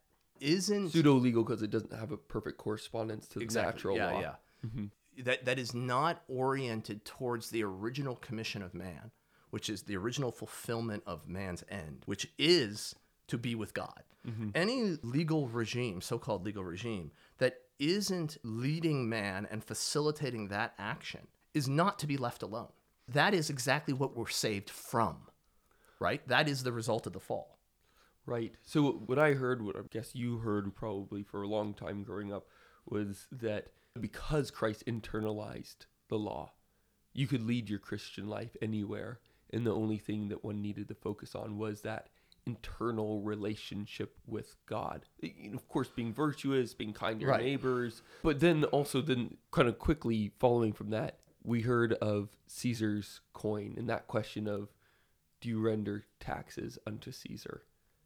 isn't 0.40 0.90
pseudo 0.90 1.14
legal 1.14 1.42
because 1.42 1.62
it 1.62 1.70
doesn't 1.70 1.92
have 1.92 2.12
a 2.12 2.16
perfect 2.16 2.58
correspondence 2.58 3.26
to 3.28 3.38
the 3.38 3.44
Exactly. 3.44 3.72
natural 3.72 3.96
yeah, 3.96 4.10
law. 4.12 4.20
Yeah. 4.20 4.34
Mm-hmm. 4.66 5.22
That 5.24 5.44
that 5.46 5.58
is 5.58 5.74
not 5.74 6.22
oriented 6.28 7.04
towards 7.04 7.50
the 7.50 7.64
original 7.64 8.16
commission 8.16 8.62
of 8.62 8.72
man, 8.74 9.10
which 9.50 9.68
is 9.68 9.82
the 9.82 9.96
original 9.96 10.30
fulfillment 10.30 11.02
of 11.06 11.28
man's 11.28 11.64
end, 11.68 12.02
which 12.06 12.28
is 12.38 12.94
to 13.26 13.36
be 13.36 13.54
with 13.54 13.74
God. 13.74 14.04
Mm-hmm. 14.26 14.50
Any 14.54 14.98
legal 15.02 15.48
regime, 15.48 16.00
so-called 16.00 16.44
legal 16.44 16.62
regime, 16.64 17.10
that 17.38 17.62
isn't 17.78 18.36
leading 18.42 19.08
man 19.08 19.46
and 19.50 19.62
facilitating 19.64 20.48
that 20.48 20.74
action 20.78 21.26
is 21.54 21.68
not 21.68 21.98
to 22.00 22.06
be 22.06 22.16
left 22.16 22.42
alone. 22.42 22.68
That 23.08 23.34
is 23.34 23.50
exactly 23.50 23.94
what 23.94 24.16
we're 24.16 24.28
saved 24.28 24.70
from. 24.70 25.16
Right? 26.00 26.26
That 26.28 26.48
is 26.48 26.62
the 26.62 26.72
result 26.72 27.06
of 27.06 27.12
the 27.12 27.20
fall. 27.20 27.58
Right. 28.26 28.54
So 28.62 28.92
what 29.06 29.18
I 29.18 29.32
heard, 29.32 29.62
what 29.62 29.76
I 29.76 29.80
guess 29.90 30.14
you 30.14 30.38
heard 30.38 30.74
probably 30.76 31.22
for 31.22 31.42
a 31.42 31.48
long 31.48 31.74
time 31.74 32.04
growing 32.04 32.32
up, 32.32 32.46
was 32.86 33.26
that 33.32 33.68
because 33.98 34.50
Christ 34.50 34.84
internalized 34.86 35.86
the 36.08 36.18
law, 36.18 36.52
you 37.14 37.26
could 37.26 37.42
lead 37.42 37.68
your 37.68 37.78
Christian 37.78 38.28
life 38.28 38.54
anywhere, 38.62 39.20
and 39.50 39.66
the 39.66 39.74
only 39.74 39.98
thing 39.98 40.28
that 40.28 40.44
one 40.44 40.60
needed 40.60 40.88
to 40.88 40.94
focus 40.94 41.34
on 41.34 41.56
was 41.58 41.80
that 41.80 42.10
internal 42.46 43.22
relationship 43.22 44.16
with 44.26 44.54
God. 44.66 45.06
Of 45.52 45.66
course, 45.68 45.88
being 45.88 46.12
virtuous, 46.12 46.74
being 46.74 46.92
kind 46.92 47.18
to 47.20 47.24
your 47.24 47.32
Right. 47.32 47.44
neighbors, 47.44 48.02
but 48.22 48.40
then 48.40 48.64
also 48.64 49.00
then 49.00 49.38
kind 49.50 49.68
of 49.68 49.78
quickly 49.78 50.32
following 50.38 50.72
from 50.72 50.90
that, 50.90 51.18
we 51.48 51.62
heard 51.62 51.94
of 51.94 52.28
Caesar's 52.46 53.20
coin 53.32 53.74
and 53.78 53.88
that 53.88 54.06
question 54.06 54.46
of 54.46 54.68
do 55.40 55.48
you 55.48 55.60
render 55.60 56.04
taxes 56.20 56.78
unto 56.86 57.10
Caesar? 57.10 57.62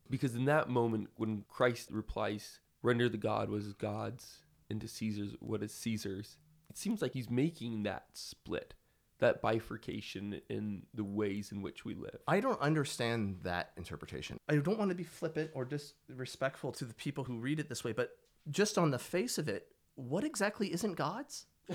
Because 0.09 0.35
in 0.35 0.45
that 0.45 0.69
moment, 0.69 1.09
when 1.17 1.45
Christ 1.49 1.89
replies, 1.91 2.61
render 2.83 3.09
the 3.09 3.17
God 3.17 3.51
what 3.51 3.63
is 3.63 3.73
God's, 3.73 4.45
and 4.71 4.81
to 4.81 4.87
Caesar's 4.87 5.35
what 5.41 5.63
is 5.63 5.73
Caesar's, 5.75 6.37
it 6.71 6.79
seems 6.79 7.03
like 7.03 7.15
he's 7.15 7.31
making 7.31 7.83
that 7.83 8.05
split, 8.13 8.75
that 9.19 9.43
bifurcation 9.43 10.41
in 10.49 10.83
the 10.95 11.05
ways 11.05 11.51
in 11.51 11.63
which 11.63 11.85
we 11.85 11.95
live. 11.95 12.19
I 12.29 12.41
don't 12.41 12.61
understand 12.61 13.39
that 13.43 13.73
interpretation. 13.77 14.39
I 14.49 14.57
don't 14.57 14.79
want 14.79 14.91
to 14.91 14.95
be 14.97 15.05
flippant 15.05 15.51
or 15.55 15.65
disrespectful 15.65 16.73
to 16.73 16.85
the 16.85 16.95
people 16.95 17.25
who 17.25 17.39
read 17.39 17.59
it 17.59 17.69
this 17.69 17.83
way, 17.83 17.93
but 17.93 18.11
just 18.51 18.79
on 18.79 18.91
the 18.91 18.99
face 18.99 19.37
of 19.39 19.49
it, 19.49 19.69
what 19.97 20.23
exactly 20.23 20.73
isn't 20.73 20.95
God's? 20.95 21.47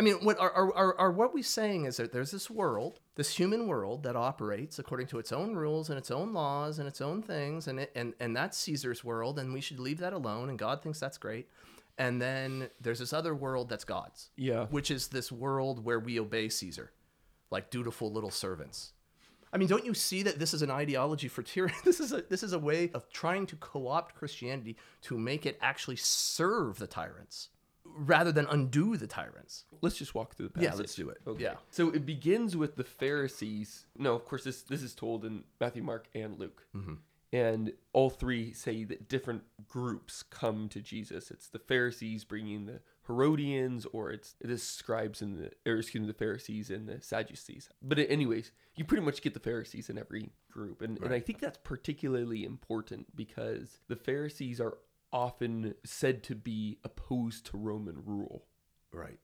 I 0.00 0.02
mean, 0.02 0.14
what 0.24 0.38
are, 0.38 0.50
are, 0.50 0.74
are, 0.74 0.98
are 0.98 1.12
what 1.12 1.34
we 1.34 1.42
saying 1.42 1.84
is 1.84 1.98
that 1.98 2.10
there's 2.10 2.30
this 2.30 2.48
world, 2.48 3.00
this 3.16 3.36
human 3.36 3.66
world 3.66 4.02
that 4.04 4.16
operates 4.16 4.78
according 4.78 5.08
to 5.08 5.18
its 5.18 5.30
own 5.30 5.54
rules 5.54 5.90
and 5.90 5.98
its 5.98 6.10
own 6.10 6.32
laws 6.32 6.78
and 6.78 6.88
its 6.88 7.02
own 7.02 7.20
things, 7.20 7.68
and 7.68 7.80
it, 7.80 7.92
and 7.94 8.14
and 8.18 8.34
that's 8.34 8.56
Caesar's 8.56 9.04
world, 9.04 9.38
and 9.38 9.52
we 9.52 9.60
should 9.60 9.78
leave 9.78 9.98
that 9.98 10.14
alone. 10.14 10.48
And 10.48 10.58
God 10.58 10.82
thinks 10.82 10.98
that's 10.98 11.18
great. 11.18 11.50
And 11.98 12.18
then 12.18 12.70
there's 12.80 13.00
this 13.00 13.12
other 13.12 13.34
world 13.34 13.68
that's 13.68 13.84
God's, 13.84 14.30
Yeah. 14.36 14.64
which 14.70 14.90
is 14.90 15.08
this 15.08 15.30
world 15.30 15.84
where 15.84 16.00
we 16.00 16.18
obey 16.18 16.48
Caesar, 16.48 16.92
like 17.50 17.68
dutiful 17.68 18.10
little 18.10 18.30
servants. 18.30 18.94
I 19.52 19.58
mean, 19.58 19.68
don't 19.68 19.84
you 19.84 19.92
see 19.92 20.22
that 20.22 20.38
this 20.38 20.54
is 20.54 20.62
an 20.62 20.70
ideology 20.70 21.28
for 21.28 21.42
tyranny? 21.42 21.74
This 21.84 22.00
is 22.00 22.14
a 22.14 22.22
this 22.22 22.42
is 22.42 22.54
a 22.54 22.58
way 22.58 22.90
of 22.94 23.10
trying 23.12 23.44
to 23.48 23.56
co-opt 23.56 24.14
Christianity 24.14 24.78
to 25.02 25.18
make 25.18 25.44
it 25.44 25.58
actually 25.60 25.96
serve 25.96 26.78
the 26.78 26.86
tyrants 26.86 27.50
rather 27.96 28.32
than 28.32 28.46
undo 28.46 28.96
the 28.96 29.06
tyrants. 29.06 29.64
Let's 29.80 29.96
just 29.96 30.14
walk 30.14 30.34
through 30.34 30.48
the 30.48 30.52
passage. 30.52 30.70
Yeah, 30.70 30.76
let's 30.76 30.94
do 30.94 31.08
it. 31.08 31.18
Okay. 31.26 31.42
Yeah. 31.42 31.54
So 31.70 31.90
it 31.90 32.06
begins 32.06 32.56
with 32.56 32.76
the 32.76 32.84
Pharisees. 32.84 33.86
No, 33.96 34.14
of 34.14 34.24
course, 34.24 34.44
this 34.44 34.62
this 34.62 34.82
is 34.82 34.94
told 34.94 35.24
in 35.24 35.44
Matthew, 35.60 35.82
Mark, 35.82 36.08
and 36.14 36.38
Luke. 36.38 36.66
Mm-hmm. 36.74 36.94
And 37.32 37.74
all 37.92 38.10
three 38.10 38.52
say 38.52 38.82
that 38.84 39.08
different 39.08 39.42
groups 39.68 40.24
come 40.24 40.68
to 40.70 40.80
Jesus. 40.80 41.30
It's 41.30 41.48
the 41.48 41.60
Pharisees 41.60 42.24
bringing 42.24 42.66
the 42.66 42.80
Herodians, 43.06 43.86
or 43.92 44.10
it's 44.10 44.34
the 44.40 44.58
scribes 44.58 45.22
and 45.22 45.38
the, 45.38 45.70
or 45.70 45.76
excuse 45.78 46.00
me, 46.00 46.08
the 46.08 46.12
Pharisees 46.12 46.70
and 46.70 46.88
the 46.88 47.00
Sadducees. 47.00 47.68
But 47.80 48.00
anyways, 48.00 48.50
you 48.74 48.84
pretty 48.84 49.04
much 49.04 49.22
get 49.22 49.34
the 49.34 49.40
Pharisees 49.40 49.88
in 49.88 49.96
every 49.96 50.30
group, 50.50 50.82
and 50.82 50.98
and 50.98 51.14
I 51.14 51.20
think 51.20 51.38
that's 51.38 51.58
particularly 51.62 52.44
important 52.44 53.14
because 53.14 53.78
the 53.88 53.96
Pharisees 53.96 54.60
are 54.60 54.78
often 55.12 55.74
said 55.84 56.22
to 56.24 56.34
be 56.34 56.78
opposed 56.84 57.46
to 57.46 57.56
Roman 57.56 58.04
rule, 58.04 58.46
Right. 58.92 59.18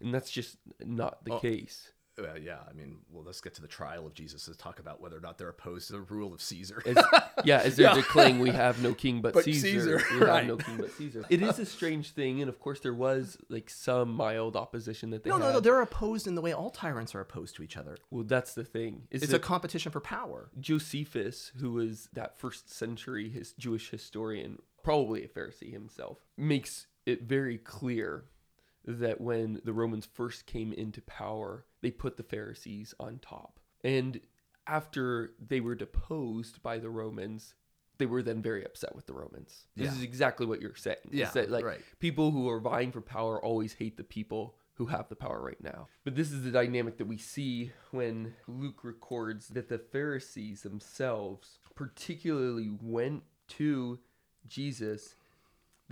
and 0.00 0.12
that's 0.12 0.30
just 0.30 0.58
not 0.80 1.24
the 1.24 1.34
Oh. 1.34 1.40
case. 1.40 1.92
Uh, 2.18 2.34
yeah, 2.40 2.58
I 2.68 2.74
mean, 2.74 2.98
well, 3.10 3.24
let's 3.24 3.40
get 3.40 3.54
to 3.54 3.62
the 3.62 3.66
trial 3.68 4.06
of 4.06 4.12
Jesus 4.12 4.44
to 4.44 4.54
talk 4.54 4.78
about 4.80 5.00
whether 5.00 5.16
or 5.16 5.20
not 5.20 5.38
they're 5.38 5.48
opposed 5.48 5.86
to 5.86 5.94
the 5.94 6.00
rule 6.02 6.34
of 6.34 6.42
Caesar. 6.42 6.82
As, 6.84 6.96
yeah, 7.44 7.60
as 7.64 7.76
they're 7.76 7.86
Yeah. 7.90 7.94
declaring 7.94 8.38
we 8.38 8.50
have 8.50 8.82
no 8.82 8.92
king 8.92 9.22
but, 9.22 9.32
But 9.32 9.44
Caesar. 9.44 9.66
Caesar, 9.66 10.02
we 10.12 10.18
right. 10.26 10.40
have 10.40 10.46
no 10.46 10.56
king 10.58 10.76
but 10.76 10.92
Caesar. 10.92 11.24
It 11.30 11.40
is 11.40 11.58
a 11.58 11.64
strange 11.64 12.10
thing, 12.10 12.40
and 12.42 12.50
of 12.50 12.58
course 12.60 12.80
there 12.80 12.92
was 12.92 13.38
like 13.48 13.70
some 13.70 14.10
mild 14.12 14.56
opposition 14.56 15.08
that 15.10 15.24
they 15.24 15.30
no, 15.30 15.36
had. 15.38 15.44
no, 15.46 15.52
no, 15.54 15.60
they're 15.60 15.80
opposed 15.80 16.26
in 16.26 16.34
the 16.34 16.42
way 16.42 16.52
all 16.52 16.68
tyrants 16.70 17.14
are 17.14 17.20
opposed 17.20 17.56
to 17.56 17.62
each 17.62 17.78
other. 17.78 17.96
well, 18.10 18.24
that's 18.24 18.52
the 18.52 18.64
thing. 18.64 19.02
Is 19.10 19.22
It's 19.22 19.32
a 19.32 19.38
competition 19.38 19.90
for 19.90 20.00
power. 20.00 20.50
Josephus, 20.60 21.52
who 21.60 21.72
was 21.72 22.08
that 22.12 22.36
first 22.38 22.68
century 22.70 23.30
his 23.30 23.52
Jewish 23.54 23.90
historian, 23.90 24.58
probably 24.82 25.24
a 25.24 25.28
Pharisee 25.28 25.72
himself, 25.72 26.18
makes 26.36 26.86
it 27.06 27.22
very 27.22 27.56
clear 27.56 28.24
that 28.86 29.20
when 29.20 29.60
the 29.64 29.72
Romans 29.72 30.06
first 30.12 30.46
came 30.46 30.72
into 30.72 31.00
power, 31.02 31.64
they 31.80 31.90
put 31.90 32.16
the 32.16 32.22
Pharisees 32.22 32.94
on 32.98 33.18
top. 33.20 33.60
And 33.84 34.20
after 34.66 35.32
they 35.44 35.60
were 35.60 35.74
deposed 35.74 36.62
by 36.62 36.78
the 36.78 36.90
Romans, 36.90 37.54
they 37.98 38.06
were 38.06 38.22
then 38.22 38.42
very 38.42 38.64
upset 38.64 38.94
with 38.94 39.06
the 39.06 39.12
Romans. 39.12 39.66
This 39.76 39.86
Yeah. 39.86 39.98
is 39.98 40.02
exactly 40.02 40.46
what 40.46 40.60
you're 40.60 40.74
saying. 40.74 40.96
Yeah, 41.10 41.30
that 41.30 41.50
like 41.50 41.64
right. 41.64 41.80
people 41.98 42.30
who 42.30 42.48
are 42.48 42.60
vying 42.60 42.92
for 42.92 43.00
power 43.00 43.42
always 43.42 43.74
hate 43.74 43.96
the 43.96 44.04
people 44.04 44.56
who 44.74 44.86
have 44.86 45.08
the 45.08 45.16
power 45.16 45.40
right 45.40 45.62
now. 45.62 45.88
But 46.02 46.16
this 46.16 46.32
is 46.32 46.42
the 46.42 46.50
dynamic 46.50 46.96
that 46.98 47.06
we 47.06 47.18
see 47.18 47.72
when 47.90 48.34
Luke 48.48 48.82
records 48.82 49.48
that 49.48 49.68
the 49.68 49.78
Pharisees 49.78 50.62
themselves 50.62 51.58
particularly 51.74 52.70
went 52.80 53.24
to 53.48 54.00
Jesus 54.46 55.14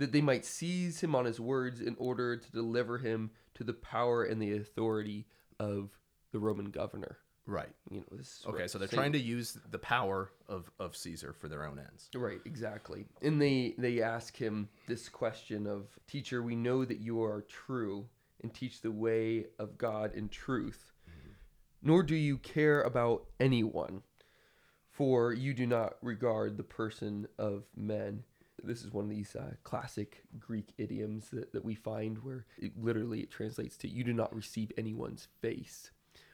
that 0.01 0.11
they 0.11 0.21
might 0.21 0.43
seize 0.43 1.01
him 1.01 1.13
on 1.13 1.25
his 1.25 1.39
words 1.39 1.79
in 1.79 1.95
order 1.99 2.35
to 2.35 2.51
deliver 2.51 2.97
him 2.97 3.29
to 3.53 3.63
the 3.63 3.73
power 3.73 4.23
and 4.23 4.41
the 4.41 4.53
authority 4.53 5.27
of 5.59 5.91
the 6.31 6.39
Roman 6.39 6.71
governor. 6.71 7.19
Right. 7.45 7.69
You 7.91 7.99
know, 7.99 8.17
this 8.17 8.43
Okay, 8.47 8.67
so 8.67 8.79
they're 8.79 8.87
trying 8.87 9.13
to 9.13 9.19
use 9.19 9.59
the 9.69 9.77
power 9.77 10.31
of, 10.49 10.71
of 10.79 10.95
Caesar 10.95 11.33
for 11.33 11.47
their 11.47 11.67
own 11.67 11.77
ends. 11.77 12.09
Right, 12.15 12.39
exactly. 12.45 13.05
And 13.21 13.39
they 13.39 13.75
they 13.77 14.01
ask 14.01 14.35
him 14.35 14.69
this 14.87 15.07
question 15.07 15.67
of, 15.67 15.87
"Teacher, 16.07 16.41
we 16.41 16.55
know 16.55 16.83
that 16.83 16.99
you 16.99 17.21
are 17.21 17.41
true 17.41 18.07
and 18.41 18.51
teach 18.51 18.81
the 18.81 18.91
way 18.91 19.45
of 19.59 19.77
God 19.77 20.15
in 20.15 20.29
truth. 20.29 20.93
Mm-hmm. 21.07 21.31
Nor 21.83 22.03
do 22.03 22.15
you 22.15 22.37
care 22.37 22.81
about 22.81 23.27
anyone, 23.39 24.01
for 24.89 25.31
you 25.31 25.53
do 25.53 25.67
not 25.67 25.97
regard 26.01 26.57
the 26.57 26.63
person 26.63 27.27
of 27.37 27.65
men." 27.75 28.23
This 28.63 28.83
is 28.83 28.91
one 28.91 29.05
of 29.05 29.09
these 29.09 29.35
uh, 29.35 29.53
classic 29.63 30.23
Greek 30.39 30.73
idioms 30.77 31.29
that, 31.31 31.51
that 31.53 31.65
we 31.65 31.75
find 31.75 32.17
where 32.23 32.45
it, 32.57 32.71
literally 32.81 33.21
it 33.21 33.31
translates 33.31 33.77
to 33.77 33.87
"you 33.87 34.03
do 34.03 34.13
not 34.13 34.33
receive 34.35 34.71
anyone's 34.77 35.27
face." 35.41 35.91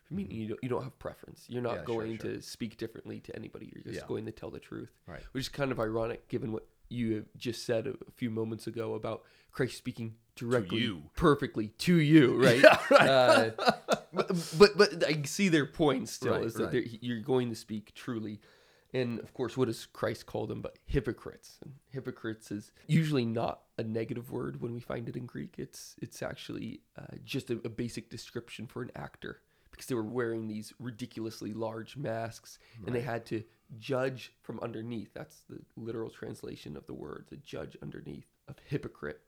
Meaning 0.10 0.38
you 0.38 0.48
don't, 0.48 0.60
you 0.64 0.70
don't 0.70 0.84
have 0.84 0.98
preference. 1.00 1.44
You're 1.50 1.62
not 1.62 1.80
Yeah, 1.80 1.84
going 1.84 2.18
sure. 2.18 2.32
to 2.36 2.42
speak 2.42 2.78
differently 2.78 3.20
to 3.22 3.36
anybody. 3.36 3.70
You're 3.74 3.84
just 3.84 4.02
Yeah. 4.04 4.08
going 4.08 4.26
to 4.26 4.32
tell 4.32 4.50
the 4.50 4.60
truth 4.60 4.92
Right. 5.06 5.22
which 5.34 5.42
is 5.42 5.50
kind 5.50 5.70
of 5.70 5.82
ironic 5.82 6.30
given 6.30 6.54
what 6.54 6.66
you 6.90 7.16
have 7.16 7.26
just 7.36 7.66
said 7.66 7.88
a 7.88 7.96
few 8.16 8.30
moments 8.30 8.68
ago 8.68 8.94
about 8.94 9.24
Christ 9.52 9.76
speaking 9.78 10.16
directly, 10.38 10.80
you. 10.80 11.10
perfectly 11.18 11.68
to 11.80 11.96
you, 11.98 12.36
right? 12.42 12.64
uh, 12.92 13.50
but, 14.14 14.32
but 14.58 14.78
but 14.78 15.04
I 15.06 15.22
see 15.24 15.50
their 15.50 15.66
point 15.66 16.08
still 16.08 16.36
Right, 16.36 16.44
is 16.46 16.54
that 16.54 16.74
right. 16.74 16.98
you're 17.02 17.20
going 17.20 17.50
to 17.50 17.56
speak 17.56 17.94
truly. 17.94 18.40
And 18.94 19.20
of 19.20 19.34
course, 19.34 19.58
what 19.58 19.66
does 19.66 19.86
Christ 19.86 20.26
call 20.26 20.48
them 20.48 20.62
but 20.62 20.78
hypocrites? 20.86 21.58
And 21.64 21.74
hypocrites 21.92 22.52
is 22.52 22.72
usually 22.88 23.26
not 23.26 23.62
a 23.78 23.84
negative 23.84 24.32
word 24.32 24.62
when 24.62 24.74
we 24.74 24.80
find 24.80 25.10
it 25.10 25.18
in 25.18 25.26
Greek. 25.26 25.56
It's 25.58 25.96
it's 26.02 26.22
actually 26.22 26.82
uh, 26.98 27.18
just 27.26 27.50
a, 27.50 27.60
a 27.66 27.70
basic 27.70 28.10
description 28.10 28.66
for 28.66 28.82
an 28.82 28.92
actor 28.96 29.42
because 29.72 29.88
they 29.88 29.96
were 29.96 30.04
wearing 30.04 30.48
these 30.48 30.74
ridiculously 30.80 31.54
large 31.54 31.96
masks 31.98 32.58
and 32.86 32.96
they 32.96 33.02
had 33.02 33.26
to 33.28 33.44
judge 33.78 34.34
from 34.42 34.60
underneath. 34.62 35.14
That's 35.14 35.44
the 35.50 35.60
literal 35.76 36.10
translation 36.10 36.76
of 36.76 36.88
the 36.88 36.96
word, 36.96 37.28
the 37.30 37.38
judge 37.38 37.78
underneath 37.84 38.26
of 38.48 38.56
hypocrite. 38.66 39.22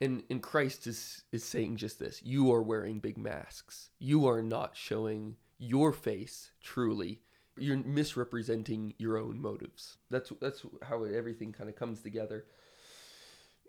And, 0.00 0.22
and 0.30 0.42
Christ 0.42 0.86
is, 0.86 1.24
is 1.32 1.44
saying 1.44 1.76
just 1.76 1.98
this 1.98 2.22
you 2.22 2.52
are 2.52 2.62
wearing 2.62 3.00
big 3.00 3.18
masks. 3.18 3.90
You 3.98 4.26
are 4.26 4.42
not 4.42 4.76
showing 4.76 5.36
your 5.58 5.92
face 5.92 6.50
truly. 6.62 7.20
You're 7.58 7.78
misrepresenting 7.78 8.94
your 8.98 9.16
own 9.16 9.40
motives. 9.40 9.96
That's 10.10 10.32
that's 10.40 10.64
how 10.82 11.04
everything 11.04 11.52
kind 11.52 11.68
of 11.70 11.76
comes 11.76 12.00
together. 12.02 12.44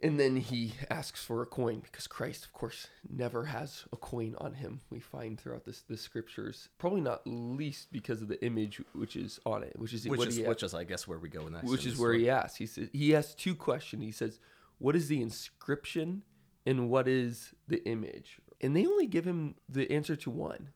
And 0.04 0.20
then 0.20 0.36
he 0.36 0.74
asks 0.92 1.24
for 1.24 1.42
a 1.42 1.48
coin 1.48 1.80
because 1.80 2.06
Christ, 2.06 2.46
of 2.46 2.54
course, 2.54 2.86
never 3.10 3.46
has 3.46 3.86
a 3.92 3.98
coin 3.98 4.36
on 4.38 4.54
him. 4.54 4.82
We 4.92 5.00
find 5.00 5.40
throughout 5.40 5.66
this 5.66 5.82
the 5.82 5.98
scriptures, 5.98 6.70
probably 6.78 7.02
not 7.02 7.22
least 7.26 7.92
because 7.92 8.22
of 8.22 8.28
the 8.28 8.44
image 8.46 8.80
which 8.94 9.16
is 9.16 9.40
on 9.44 9.64
it, 9.64 9.74
which 9.80 9.94
is 9.94 10.08
Which 10.08 10.20
what 10.20 10.28
is 10.28 10.40
which 10.40 10.62
is 10.64 10.74
I 10.76 10.84
guess 10.84 11.08
where 11.08 11.18
we 11.18 11.30
go 11.30 11.48
next. 11.48 11.68
which 11.68 11.86
is 11.88 11.98
where 11.98 12.12
story. 12.12 12.20
he 12.22 12.30
asks. 12.30 12.58
He 12.58 12.68
says 12.68 12.90
he 12.94 13.16
asks 13.16 13.34
two 13.34 13.56
questions. 13.56 14.04
He 14.04 14.12
says, 14.12 14.40
"What 14.78 14.96
is 14.96 15.08
the 15.08 15.20
inscription, 15.20 16.22
and 16.66 16.90
what 16.92 17.08
is 17.08 17.56
the 17.68 17.84
image?" 17.88 18.40
And 18.62 18.76
they 18.76 18.86
only 18.86 19.08
give 19.08 19.26
him 19.26 19.56
the 19.68 19.92
answer 19.92 20.16
to 20.18 20.30
one, 20.30 20.70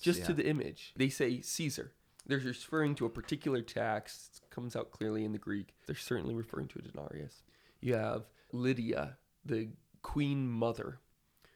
just 0.00 0.24
to 0.24 0.32
the 0.32 0.46
image. 0.48 0.92
They 0.96 1.08
say 1.08 1.40
Caesar. 1.40 1.92
They're 2.30 2.38
referring 2.38 2.94
to 2.94 3.06
a 3.06 3.10
particular 3.10 3.60
tax. 3.60 4.40
It 4.40 4.54
comes 4.54 4.76
out 4.76 4.92
clearly 4.92 5.24
in 5.24 5.32
the 5.32 5.38
Greek. 5.38 5.74
They're 5.86 5.96
certainly 5.96 6.32
referring 6.32 6.68
to 6.68 6.78
a 6.78 6.82
denarius. 6.82 7.42
You 7.80 7.94
have 7.94 8.22
Livia, 8.52 9.16
the 9.44 9.70
queen 10.02 10.46
mother, 10.46 11.00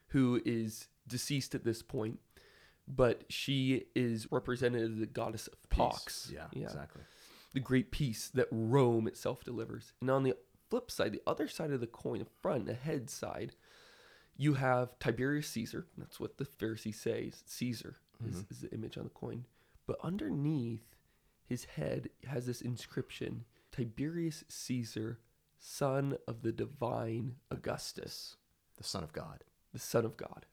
who 0.08 0.42
is 0.44 0.88
deceased 1.06 1.54
at 1.54 1.62
this 1.62 1.80
point, 1.80 2.18
but 2.88 3.22
she 3.28 3.84
is 3.94 4.26
represented 4.32 4.82
as 4.82 4.98
the 4.98 5.06
goddess 5.06 5.46
of 5.46 5.54
Peace. 5.68 5.78
Pax. 5.78 6.32
Yeah, 6.34 6.46
exactly. 6.60 7.02
The 7.52 7.60
great 7.60 7.92
peace 7.92 8.28
that 8.34 8.48
Rome 8.50 9.06
itself 9.06 9.44
delivers. 9.44 9.92
And 10.00 10.10
on 10.10 10.24
the 10.24 10.34
flip 10.70 10.90
side, 10.90 11.12
the 11.12 11.22
other 11.24 11.46
side 11.46 11.70
of 11.70 11.78
the 11.78 11.86
coin, 11.86 12.18
the 12.18 12.26
front, 12.42 12.66
the 12.66 12.74
head 12.74 13.10
side, 13.10 13.54
you 14.36 14.54
have 14.54 14.98
Tiberius 14.98 15.46
Caesar. 15.50 15.86
That's 15.96 16.18
what 16.18 16.38
the 16.38 16.44
Pharisees 16.44 17.00
say. 17.00 17.30
Caesar 17.46 17.94
is, 18.26 18.38
mm-hmm. 18.38 18.52
is 18.52 18.60
the 18.62 18.72
image 18.72 18.98
on 18.98 19.04
the 19.04 19.10
coin. 19.10 19.44
But 19.86 19.98
underneath 20.02 20.96
his 21.46 21.64
head 21.64 22.08
has 22.26 22.46
this 22.46 22.60
inscription 22.60 23.44
Tiberius 23.72 24.44
Caesar, 24.48 25.18
son 25.58 26.16
of 26.28 26.42
the 26.42 26.52
divine 26.52 27.36
Augustus, 27.50 28.36
The 28.76 28.84
Son 28.84 29.02
of 29.02 29.12
God. 29.12 29.44
the 29.72 29.78
Son 29.80 30.04
of 30.04 30.16
God. 30.16 30.46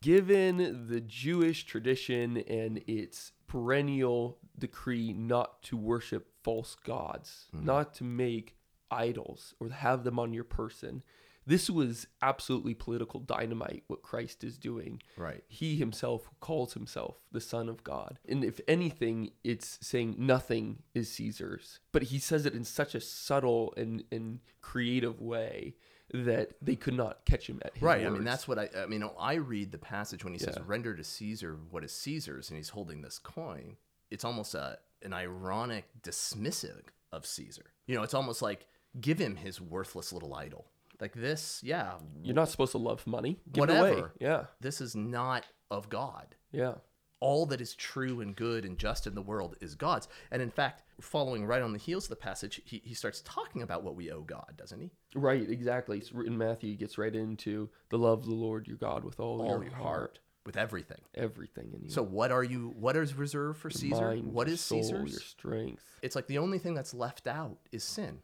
Given 0.00 0.86
the 0.88 1.00
Jewish 1.00 1.64
tradition 1.64 2.36
and 2.36 2.82
its 2.86 3.32
perennial 3.48 4.38
decree 4.56 5.12
not 5.12 5.62
to 5.64 5.76
worship 5.76 6.28
false 6.44 6.76
gods, 6.76 7.46
mm-hmm. 7.54 7.66
not 7.66 7.94
to 7.94 8.04
make 8.04 8.56
idols 8.90 9.54
or 9.58 9.70
have 9.70 10.04
them 10.04 10.18
on 10.20 10.32
your 10.32 10.44
person, 10.44 11.02
this 11.48 11.70
was 11.70 12.06
absolutely 12.20 12.74
political 12.74 13.20
dynamite 13.20 13.82
what 13.86 14.02
Christ 14.02 14.44
is 14.44 14.58
doing. 14.58 15.00
Right. 15.16 15.42
He 15.48 15.76
himself 15.76 16.28
calls 16.40 16.74
himself 16.74 17.16
the 17.32 17.40
Son 17.40 17.70
of 17.70 17.82
God. 17.82 18.18
And 18.28 18.44
if 18.44 18.60
anything, 18.68 19.30
it's 19.42 19.78
saying 19.80 20.16
nothing 20.18 20.82
is 20.94 21.10
Caesar's. 21.12 21.80
But 21.90 22.04
he 22.04 22.18
says 22.18 22.44
it 22.44 22.52
in 22.52 22.64
such 22.64 22.94
a 22.94 23.00
subtle 23.00 23.72
and, 23.78 24.04
and 24.12 24.40
creative 24.60 25.22
way 25.22 25.74
that 26.12 26.52
they 26.60 26.76
could 26.76 26.94
not 26.94 27.24
catch 27.24 27.48
him 27.48 27.60
at 27.64 27.72
his 27.74 27.82
Right. 27.82 28.06
I 28.06 28.10
mean, 28.10 28.24
that's 28.24 28.46
what 28.46 28.58
I. 28.58 28.68
I 28.76 28.84
mean, 28.84 29.08
I 29.18 29.34
read 29.34 29.72
the 29.72 29.78
passage 29.78 30.24
when 30.24 30.34
he 30.34 30.38
says, 30.38 30.54
Yeah. 30.56 30.64
"Render 30.66 30.94
to 30.94 31.04
Caesar 31.04 31.58
what 31.70 31.82
is 31.82 31.92
Caesar's," 31.92 32.50
and 32.50 32.58
he's 32.58 32.70
holding 32.70 33.00
this 33.00 33.18
coin. 33.18 33.76
It's 34.10 34.24
almost 34.24 34.54
a 34.54 34.78
an 35.02 35.14
ironic 35.14 35.86
dismissive 36.02 36.84
of 37.10 37.24
Caesar. 37.24 37.72
You 37.86 37.94
know, 37.94 38.02
it's 38.02 38.14
almost 38.14 38.42
like 38.42 38.66
give 39.00 39.18
him 39.18 39.36
his 39.36 39.60
worthless 39.60 40.12
little 40.12 40.34
idol. 40.34 40.66
Like 41.00 41.14
this, 41.14 41.60
yeah, 41.64 41.94
You're 42.22 42.34
not 42.34 42.48
supposed 42.48 42.72
to 42.72 42.78
love 42.78 43.06
money. 43.06 43.38
Give. 43.52 43.60
Whatever. 43.60 44.12
Yeah. 44.20 44.44
this 44.60 44.80
is 44.80 44.96
not 44.96 45.46
of 45.70 45.88
God. 45.88 46.34
Yeah. 46.50 46.74
all 47.20 47.46
that 47.46 47.60
is 47.60 47.74
true 47.74 48.20
and 48.20 48.34
good 48.36 48.64
and 48.64 48.78
just 48.78 49.06
in 49.06 49.14
the 49.14 49.22
world 49.22 49.56
is 49.60 49.74
God's. 49.74 50.08
And 50.30 50.40
in 50.40 50.50
fact, 50.50 50.82
following 51.00 51.44
right 51.46 51.62
on 51.62 51.72
the 51.72 51.78
heels 51.78 52.04
of 52.06 52.10
the 52.10 52.16
passage, 52.16 52.60
he, 52.64 52.80
he 52.84 52.94
starts 52.94 53.20
talking 53.24 53.62
about 53.62 53.82
what 53.84 53.96
we 53.96 54.10
owe 54.10 54.22
God, 54.22 54.54
doesn't 54.56 54.80
he? 54.80 54.90
Right. 55.14 55.48
Exactly. 55.48 55.98
It's 55.98 56.10
in 56.10 56.36
Matthew, 56.38 56.70
he 56.70 56.76
gets 56.76 56.96
right 56.98 57.14
into 57.14 57.68
the 57.90 57.98
love 57.98 58.20
of 58.20 58.26
the 58.26 58.34
Lord 58.34 58.66
your 58.66 58.76
God 58.76 59.04
with 59.04 59.18
all, 59.20 59.40
All 59.42 59.62
your, 59.62 59.72
heart, 59.72 60.20
with 60.46 60.56
everything. 60.56 61.00
everything 61.14 61.70
in 61.74 61.82
you. 61.84 61.90
So 61.90 62.02
what 62.02 62.30
are 62.32 62.44
you 62.44 62.72
what 62.76 62.96
is 62.96 63.14
reserved 63.14 63.58
for 63.60 63.70
Caesar? 63.70 64.08
Mind, 64.08 64.32
what 64.32 64.46
your 64.46 64.54
is 64.54 64.60
soul, 64.60 64.82
Caesar's? 64.82 65.10
Your 65.12 65.20
strength. 65.20 65.84
It's 66.02 66.16
like 66.16 66.26
the 66.28 66.38
only 66.38 66.58
thing 66.58 66.74
that's 66.74 66.94
left 66.94 67.26
out 67.26 67.58
is 67.72 67.84
sin. 67.84 68.18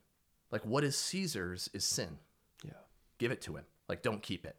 Like 0.51 0.65
what 0.65 0.83
is 0.85 0.97
Caesar's 0.97 1.69
is 1.75 1.85
sin. 1.85 2.19
Give 3.25 3.33
it 3.33 3.41
to 3.41 3.57
him. 3.57 3.65
Like 3.89 4.03
don't 4.03 4.21
keep 4.21 4.45
it. 4.45 4.55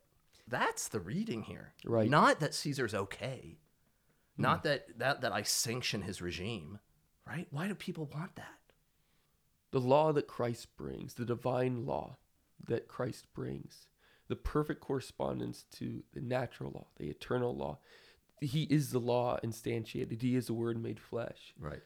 That's 0.47 0.87
the 0.87 0.99
reading 0.99 1.43
here. 1.43 1.73
Right. 1.85 2.07
Hmm. 2.07 2.11
Not 2.13 2.39
that 2.39 2.55
Caesar's 2.55 2.95
okay. 2.95 3.59
Not 4.39 4.63
that, 4.63 4.97
that 4.97 5.21
that 5.21 5.31
I 5.31 5.43
sanction 5.43 6.01
his 6.01 6.19
regime. 6.19 6.79
Right? 7.27 7.45
Why 7.51 7.67
do 7.67 7.75
people 7.75 8.09
want 8.11 8.37
that? 8.37 8.57
The 9.69 9.79
law 9.79 10.11
that 10.13 10.25
Christ 10.25 10.75
brings, 10.77 11.13
the 11.13 11.25
divine 11.25 11.85
law 11.85 12.17
that 12.67 12.87
Christ 12.87 13.27
brings, 13.35 13.85
the 14.29 14.35
perfect 14.35 14.81
correspondence 14.81 15.65
to 15.73 16.01
the 16.13 16.21
natural 16.21 16.71
law, 16.71 16.87
the 16.97 17.11
eternal 17.11 17.55
law. 17.55 17.77
He 18.41 18.63
is 18.63 18.89
the 18.89 18.99
law 18.99 19.37
instantiated. 19.43 20.23
He 20.23 20.35
is 20.35 20.47
the 20.47 20.55
word 20.55 20.81
made 20.81 20.99
flesh. 20.99 21.53
Right. 21.59 21.83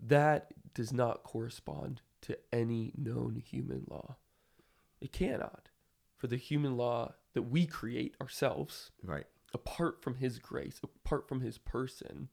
That 0.00 0.54
does 0.72 0.94
not 0.94 1.24
correspond 1.24 2.00
to 2.22 2.38
any 2.54 2.94
known 2.96 3.36
human 3.36 3.84
law. 3.86 4.16
It 4.98 5.12
cannot. 5.12 5.68
For 6.16 6.26
the 6.26 6.36
human 6.36 6.76
law 6.76 7.14
that 7.34 7.42
we 7.42 7.66
create 7.66 8.16
ourselves, 8.20 8.90
Right. 9.02 9.26
apart 9.52 10.02
from 10.02 10.14
his 10.16 10.38
grace, 10.38 10.80
apart 10.82 11.28
from 11.28 11.40
his 11.40 11.58
person, 11.58 12.28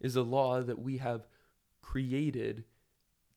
is 0.00 0.16
a 0.16 0.22
law 0.22 0.62
that 0.62 0.78
we 0.78 0.98
have 0.98 1.26
created 1.82 2.64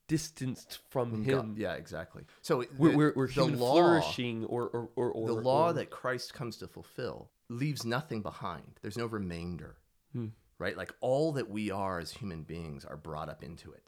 distanced 0.07 0.79
from 0.89 1.23
him. 1.23 1.55
Yeah, 1.57 1.73
exactly. 1.73 2.23
So 2.41 2.65
We're, 2.77 2.91
the- 2.91 2.97
we're, 2.97 3.13
we're 3.15 3.27
the 3.27 3.33
human 3.33 3.59
law, 3.59 3.71
flourishing 3.73 4.45
or, 4.45 4.67
or, 4.69 4.89
or, 4.95 5.11
or 5.11 5.27
the 5.27 5.33
law 5.33 5.69
or- 5.69 5.73
that 5.73 5.89
Christ 5.89 6.33
comes 6.33 6.57
to 6.57 6.67
fulfill 6.67 7.29
leaves 7.49 7.85
nothing 7.85 8.21
behind. 8.21 8.79
There's 8.81 8.97
no 8.97 9.05
remainder. 9.05 9.77
Hmm. 10.13 10.27
Right? 10.57 10.77
Like 10.77 10.93
all 11.01 11.31
that 11.33 11.49
we 11.49 11.71
are 11.71 11.99
as 11.99 12.11
human 12.11 12.43
beings 12.43 12.85
are 12.85 12.97
brought 12.97 13.29
up 13.29 13.41
into 13.43 13.71
it 13.71 13.83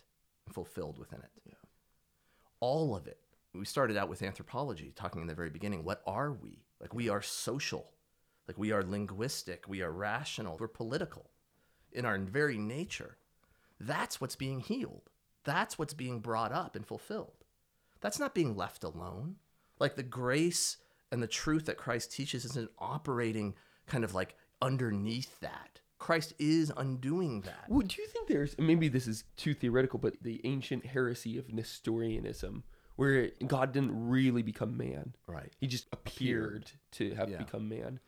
and 0.46 0.56
fulfilled 0.56 0.98
within 0.98 1.20
it. 1.20 1.30
Yeah. 1.46 1.54
All 2.60 2.96
of 2.96 3.06
it. 3.08 3.20
We 3.54 3.66
started 3.66 3.98
out 3.98 4.10
with 4.10 4.24
anthropology, 4.24 4.94
talking 4.96 5.22
in 5.22 5.28
the 5.28 5.36
very 5.36 5.50
beginning. 5.50 5.84
What 5.84 6.02
are 6.08 6.32
we? 6.32 6.64
Like 6.82 6.94
we 6.94 7.10
are 7.10 7.22
social. 7.22 7.92
Like 8.48 8.58
we 8.58 8.72
are 8.72 8.84
linguistic. 8.84 9.66
We 9.68 9.82
are 9.82 9.92
rational. 9.92 10.58
We're 10.60 10.68
political 10.68 11.30
in 11.92 12.06
our 12.06 12.18
very 12.18 12.58
nature. 12.58 13.18
That's 13.80 14.20
what's 14.20 14.36
being 14.36 14.60
healed. 14.60 15.10
That's 15.44 15.78
what's 15.78 15.94
being 15.94 16.20
brought 16.20 16.52
up 16.52 16.76
and 16.76 16.86
fulfilled. 16.86 17.46
That's 18.02 18.20
not 18.20 18.34
being 18.34 18.56
left 18.56 18.84
alone. 18.84 19.36
Like 19.80 19.96
the 19.96 20.04
grace 20.04 20.78
and 21.12 21.22
the 21.22 21.28
truth 21.28 21.66
that 21.66 21.78
Christ 21.78 22.12
teaches 22.12 22.46
isn't 22.46 22.72
operating 22.80 23.56
kind 23.86 24.04
of 24.04 24.14
like 24.14 24.36
underneath 24.62 25.40
that, 25.42 25.80
Christ 26.00 26.34
is 26.40 26.72
undoing 26.76 27.42
that. 27.42 27.66
Well, 27.70 27.86
do 27.86 28.02
you 28.02 28.08
think 28.08 28.28
there's 28.28 28.58
maybe 28.58 28.88
this 28.88 29.08
is 29.08 29.24
too 29.38 29.54
theoretical, 29.54 30.00
but 30.00 30.16
the 30.22 30.42
ancient 30.44 30.86
heresy 30.86 31.38
of 31.38 31.54
Nestorianism, 31.54 32.64
where 32.96 33.30
God 33.48 33.72
didn't 33.72 34.10
really 34.10 34.42
become 34.44 34.78
man, 34.78 35.16
Right. 35.28 35.52
he 35.60 35.68
just 35.68 35.88
appeared 35.92 36.72
to 36.92 37.14
have 37.16 37.30
Yeah. 37.30 37.38
become 37.40 37.68
man. 37.70 38.00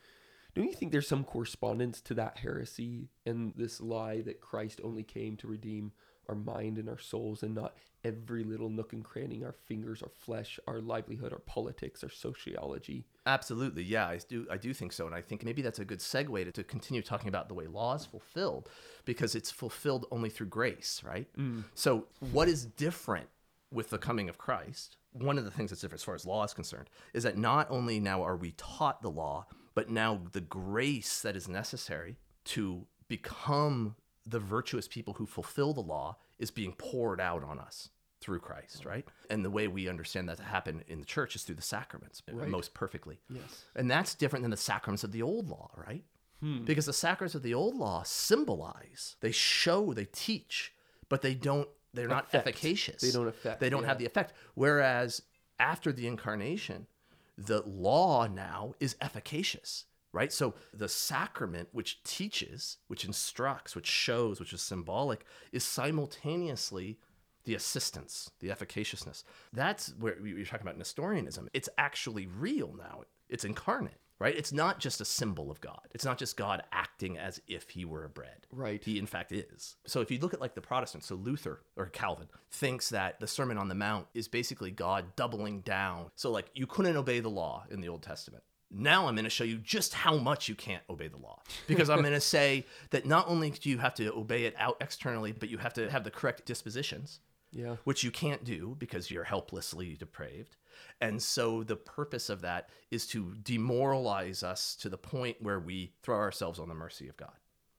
Don't 0.53 0.67
you 0.67 0.73
think 0.73 0.91
there's 0.91 1.07
some 1.07 1.23
correspondence 1.25 1.99
to 2.01 2.13
that 2.13 2.37
heresy 2.37 3.09
and 3.25 3.53
this 3.55 3.81
lie 3.81 4.21
that 4.21 4.39
Christ 4.39 4.79
only 4.83 5.03
came 5.03 5.35
to 5.37 5.47
redeem 5.47 5.91
our 6.29 6.35
mind 6.35 6.77
and 6.77 6.89
our 6.89 6.97
souls 6.97 7.43
and 7.43 7.53
not 7.53 7.75
every 8.03 8.43
little 8.43 8.69
nook 8.69 8.93
and 8.93 9.03
cranny, 9.03 9.43
our 9.43 9.51
fingers, 9.51 10.01
our 10.01 10.09
flesh, 10.09 10.59
our 10.67 10.79
livelihood, 10.79 11.33
our 11.33 11.39
politics, 11.39 12.03
our 12.03 12.09
sociology? 12.09 13.03
Absolutely, 13.25 13.83
yeah, 13.83 14.07
I 14.07 14.19
do. 14.29 14.47
I 14.49 14.57
do 14.57 14.73
think 14.73 14.93
so, 14.93 15.05
and 15.07 15.13
I 15.15 15.21
think 15.21 15.43
maybe 15.43 15.61
that's 15.61 15.79
a 15.79 15.85
good 15.85 15.99
segue 15.99 16.45
to, 16.45 16.51
to 16.51 16.63
continue 16.63 17.01
talking 17.01 17.27
about 17.27 17.47
the 17.47 17.53
way 17.55 17.67
law 17.67 17.95
is 17.95 18.05
fulfilled, 18.05 18.69
because 19.03 19.35
it's 19.35 19.51
fulfilled 19.51 20.05
only 20.11 20.29
through 20.29 20.47
grace, 20.47 21.01
right? 21.03 21.27
Mm. 21.37 21.63
So, 21.73 22.07
what 22.31 22.47
is 22.47 22.65
different 22.65 23.27
with 23.75 23.89
the 23.91 23.97
coming 23.99 24.29
of 24.29 24.37
Christ? 24.37 24.97
One 25.11 25.37
of 25.37 25.45
the 25.45 25.51
things 25.51 25.69
that's 25.69 25.81
different 25.81 26.01
as 26.01 26.03
far 26.05 26.15
as 26.15 26.25
law 26.25 26.43
is 26.43 26.53
concerned 26.53 26.89
is 27.13 27.23
that 27.23 27.37
not 27.37 27.67
only 27.69 27.99
now 27.99 28.23
are 28.23 28.35
we 28.35 28.51
taught 28.57 29.01
the 29.01 29.09
law, 29.11 29.45
but 29.73 29.89
now 29.89 30.21
the 30.31 30.41
grace 30.41 31.21
that 31.21 31.35
is 31.35 31.47
necessary 31.47 32.17
to 32.45 32.85
become 33.07 33.95
the 34.25 34.39
virtuous 34.39 34.87
people 34.87 35.13
who 35.13 35.25
fulfill 35.25 35.73
the 35.73 35.81
law 35.81 36.17
is 36.39 36.51
being 36.51 36.73
poured 36.73 37.21
out 37.21 37.43
on 37.43 37.59
us 37.59 37.89
through 38.21 38.39
Christ, 38.39 38.85
right? 38.85 39.05
And 39.29 39.45
the 39.45 39.49
way 39.51 39.67
we 39.67 39.87
understand 39.87 40.27
that 40.29 40.37
to 40.37 40.43
happen 40.43 40.83
in 40.87 40.99
the 40.99 41.05
church 41.05 41.35
is 41.35 41.43
through 41.43 41.55
the 41.55 41.61
sacraments, 41.61 42.23
Right. 42.31 42.47
most 42.49 42.73
perfectly. 42.73 43.19
Yes. 43.29 43.65
And 43.75 43.89
that's 43.91 44.15
different 44.15 44.43
than 44.43 44.51
the 44.51 44.57
sacraments 44.57 45.03
of 45.03 45.11
the 45.11 45.21
old 45.21 45.47
law, 45.47 45.69
right? 45.75 46.03
Hmm. 46.39 46.63
Because 46.65 46.87
the 46.87 46.93
sacraments 46.93 47.35
of 47.35 47.43
the 47.43 47.53
old 47.53 47.75
law 47.75 48.03
symbolize, 48.03 49.15
they 49.21 49.31
show, 49.31 49.93
they 49.93 50.05
teach, 50.05 50.73
but 51.07 51.21
they 51.21 51.35
don't 51.35 51.69
they're 51.95 52.07
not 52.07 52.27
efficacious. 52.33 53.01
They 53.01 53.11
don't 53.11 53.27
affect, 53.27 53.59
They 53.59 53.69
don't 53.69 53.81
yeah. 53.83 53.87
have 53.87 53.97
the 53.97 54.05
effect. 54.05 54.33
Whereas 54.53 55.21
after 55.59 55.91
the 55.91 56.07
incarnation, 56.07 56.87
the 57.37 57.61
law 57.65 58.27
now 58.27 58.75
is 58.79 58.95
efficacious, 59.01 59.85
right? 60.11 60.31
So 60.31 60.53
the 60.73 60.87
sacrament 60.89 61.69
which 61.71 62.03
teaches, 62.03 62.77
which 62.87 63.05
instructs, 63.05 63.75
which 63.75 63.87
shows, 63.87 64.39
which 64.39 64.53
is 64.53 64.61
symbolic, 64.61 65.25
is 65.51 65.63
simultaneously 65.63 66.97
the 67.45 67.55
assistance, 67.55 68.31
the 68.39 68.49
efficaciousness. 68.49 69.23
That's 69.53 69.93
where 69.99 70.19
you're 70.25 70.45
talking 70.45 70.65
about 70.65 70.77
Nestorianism. 70.77 71.47
It's 71.53 71.69
actually 71.77 72.25
real 72.25 72.73
now. 72.77 73.03
It's 73.29 73.45
incarnate, 73.45 73.99
right? 74.19 74.35
It's 74.35 74.53
not 74.53 74.79
just 74.79 75.01
a 75.01 75.05
symbol 75.05 75.51
of 75.51 75.61
God. 75.61 75.81
It's 75.91 76.05
not 76.05 76.17
just 76.17 76.37
God 76.37 76.63
acting 76.71 77.17
as 77.17 77.41
if 77.47 77.69
he 77.69 77.85
were 77.85 78.03
a 78.05 78.09
bread. 78.09 78.47
Right. 78.51 78.83
He 78.83 78.97
in 78.99 79.05
fact 79.05 79.31
is. 79.31 79.75
So 79.85 80.01
if 80.01 80.09
you 80.11 80.19
look 80.19 80.33
at 80.33 80.41
like 80.41 80.55
the 80.55 80.61
Protestants, 80.61 81.07
so 81.07 81.15
Luther 81.15 81.61
or 81.75 81.87
Calvin 81.87 82.27
thinks 82.51 82.89
that 82.89 83.19
the 83.19 83.27
Sermon 83.27 83.57
on 83.57 83.67
the 83.69 83.75
Mount 83.75 84.07
is 84.13 84.27
basically 84.27 84.71
God 84.71 85.15
doubling 85.15 85.61
down. 85.61 86.11
So 86.15 86.31
like 86.31 86.47
you 86.53 86.65
couldn't 86.67 86.97
obey 86.97 87.19
the 87.19 87.29
law 87.29 87.65
in 87.69 87.81
the 87.81 87.89
Old 87.89 88.03
Testament. 88.03 88.43
Now 88.71 89.07
I'm 89.07 89.15
going 89.15 89.25
to 89.25 89.29
show 89.29 89.43
you 89.43 89.57
just 89.57 89.93
how 89.93 90.17
much 90.17 90.49
you 90.49 90.55
can't 90.55 90.83
obey 90.89 91.07
the 91.07 91.17
law. 91.17 91.41
Because 91.67 91.89
I'm 91.89 92.01
going 92.01 92.13
to 92.21 92.21
say 92.21 92.65
that 92.89 93.05
not 93.05 93.29
only 93.29 93.51
do 93.51 93.69
you 93.69 93.77
have 93.77 93.93
to 93.95 94.11
obey 94.13 94.45
it 94.45 94.55
out 94.57 94.77
externally, 94.81 95.31
but 95.33 95.49
you 95.49 95.59
have 95.59 95.73
to 95.75 95.89
have 95.89 96.03
the 96.03 96.11
correct 96.11 96.45
dispositions 96.45 97.19
Yeah. 97.53 97.75
which 97.83 98.03
you 98.03 98.11
can't 98.11 98.43
do 98.43 98.75
because 98.79 99.11
you're 99.11 99.23
helplessly 99.23 99.95
depraved. 99.95 100.57
And 101.01 101.21
so 101.21 101.63
the 101.63 101.75
purpose 101.75 102.29
of 102.29 102.41
that 102.41 102.69
is 102.91 103.07
to 103.07 103.35
demoralize 103.43 104.43
us 104.43 104.75
to 104.77 104.89
the 104.89 104.97
point 104.97 105.37
where 105.41 105.59
we 105.59 105.93
throw 106.03 106.17
ourselves 106.17 106.59
on 106.59 106.69
the 106.69 106.75
mercy 106.75 107.07
of 107.09 107.17
God. 107.17 107.33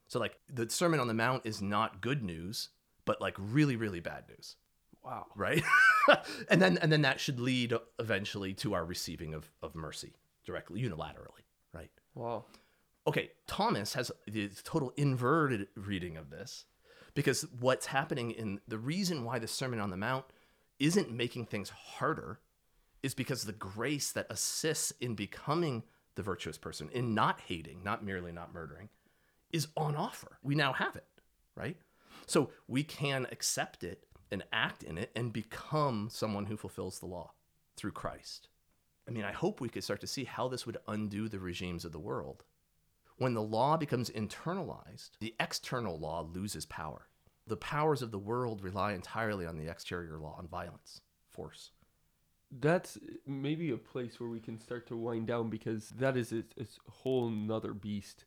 So 0.09 0.19
like 0.21 0.39
the 0.53 0.69
Sermon 0.71 1.01
on 1.01 1.09
the 1.09 1.15
Mount 1.15 1.47
is 1.47 1.61
not 1.63 2.01
good 2.01 2.23
news, 2.23 2.69
but 3.05 3.21
like 3.21 3.35
really 3.39 3.77
really 3.77 4.01
bad 4.01 4.25
news, 4.29 4.57
Wow. 5.05 5.27
right? 5.35 5.63
and 6.51 6.61
then 6.63 6.79
and 6.79 6.93
then 6.93 7.03
that 7.03 7.19
should 7.21 7.41
lead 7.41 7.75
eventually 7.99 8.55
to 8.55 8.75
our 8.75 8.85
receiving 8.85 9.35
of 9.35 9.51
of 9.63 9.75
mercy 9.75 10.15
directly 10.45 10.81
unilaterally, 10.81 11.43
right? 11.75 11.91
Wow. 12.15 12.45
okay, 13.07 13.31
Thomas 13.49 13.95
has 13.95 14.13
the 14.29 14.49
total 14.65 14.93
inverted 14.97 15.69
reading 15.77 16.17
of 16.17 16.31
this 16.31 16.65
because 17.15 17.47
what's 17.61 17.87
happening 17.87 18.31
in 18.31 18.61
the 18.69 18.79
reason 18.79 19.25
why 19.25 19.39
the 19.41 19.49
Sermon 19.49 19.81
on 19.81 19.91
the 19.91 19.97
Mount 19.97 20.25
isn't 20.79 21.11
making 21.11 21.47
things 21.47 21.71
harder 21.71 22.39
is 23.07 23.14
because 23.14 23.45
the 23.45 23.53
grace 23.53 24.11
that 24.11 24.27
assists 24.31 24.90
in 25.01 25.14
becoming 25.14 25.85
the 26.16 26.23
virtuous 26.23 26.59
person, 26.59 26.90
in 26.92 27.14
not 27.14 27.38
hating, 27.47 27.85
not 27.85 28.05
merely 28.05 28.33
not 28.33 28.53
murdering, 28.53 28.88
is 29.53 29.69
on 29.77 29.95
offer. 29.95 30.38
We 30.42 30.57
now 30.57 30.73
have 30.73 30.97
it, 30.97 31.07
right? 31.55 31.77
So 32.27 32.51
we 32.66 32.83
can 32.83 33.29
accept 33.31 33.85
it 33.85 34.09
and 34.33 34.42
act 34.53 34.83
in 34.83 34.99
it 34.99 35.12
and 35.14 35.33
become 35.33 36.09
someone 36.11 36.47
who 36.47 36.57
fulfills 36.57 36.99
the 36.99 37.07
law 37.07 37.31
through 37.77 37.92
Christ. 37.92 38.49
I 39.07 39.12
mean, 39.12 39.23
I 39.25 39.31
hope 39.31 39.61
we 39.61 39.69
could 39.69 39.85
start 39.85 40.01
to 40.01 40.09
see 40.09 40.25
how 40.25 40.49
this 40.49 40.66
would 40.66 40.79
undo 40.88 41.29
the 41.29 41.38
regimes 41.38 41.85
of 41.85 41.92
the 41.92 42.01
world. 42.01 42.42
When 43.19 43.35
the 43.35 43.42
law 43.42 43.77
becomes 43.77 44.11
internalized, 44.11 45.11
the 45.21 45.37
external 45.38 45.97
law 45.97 46.29
loses 46.35 46.66
power. 46.66 47.07
The 47.47 47.57
powers 47.57 48.03
of 48.03 48.11
the 48.11 48.19
world 48.19 48.64
rely 48.64 48.95
entirely 48.95 49.47
on 49.47 49.59
the 49.59 49.71
exterior 49.71 50.19
law, 50.19 50.35
on 50.37 50.49
violence, 50.49 51.03
force. 51.31 51.71
That's 52.51 52.99
maybe 53.27 53.71
a 53.71 53.77
place 53.77 54.21
where 54.21 54.29
we 54.29 54.41
can 54.41 54.61
start 54.61 54.87
to 54.89 54.97
wind 54.97 55.27
down 55.27 55.51
because 55.51 55.91
that 55.91 56.17
is 56.17 56.33
a, 56.33 56.45
a 56.59 56.67
whole 56.91 57.29
nother 57.29 57.75
beast. 57.75 58.25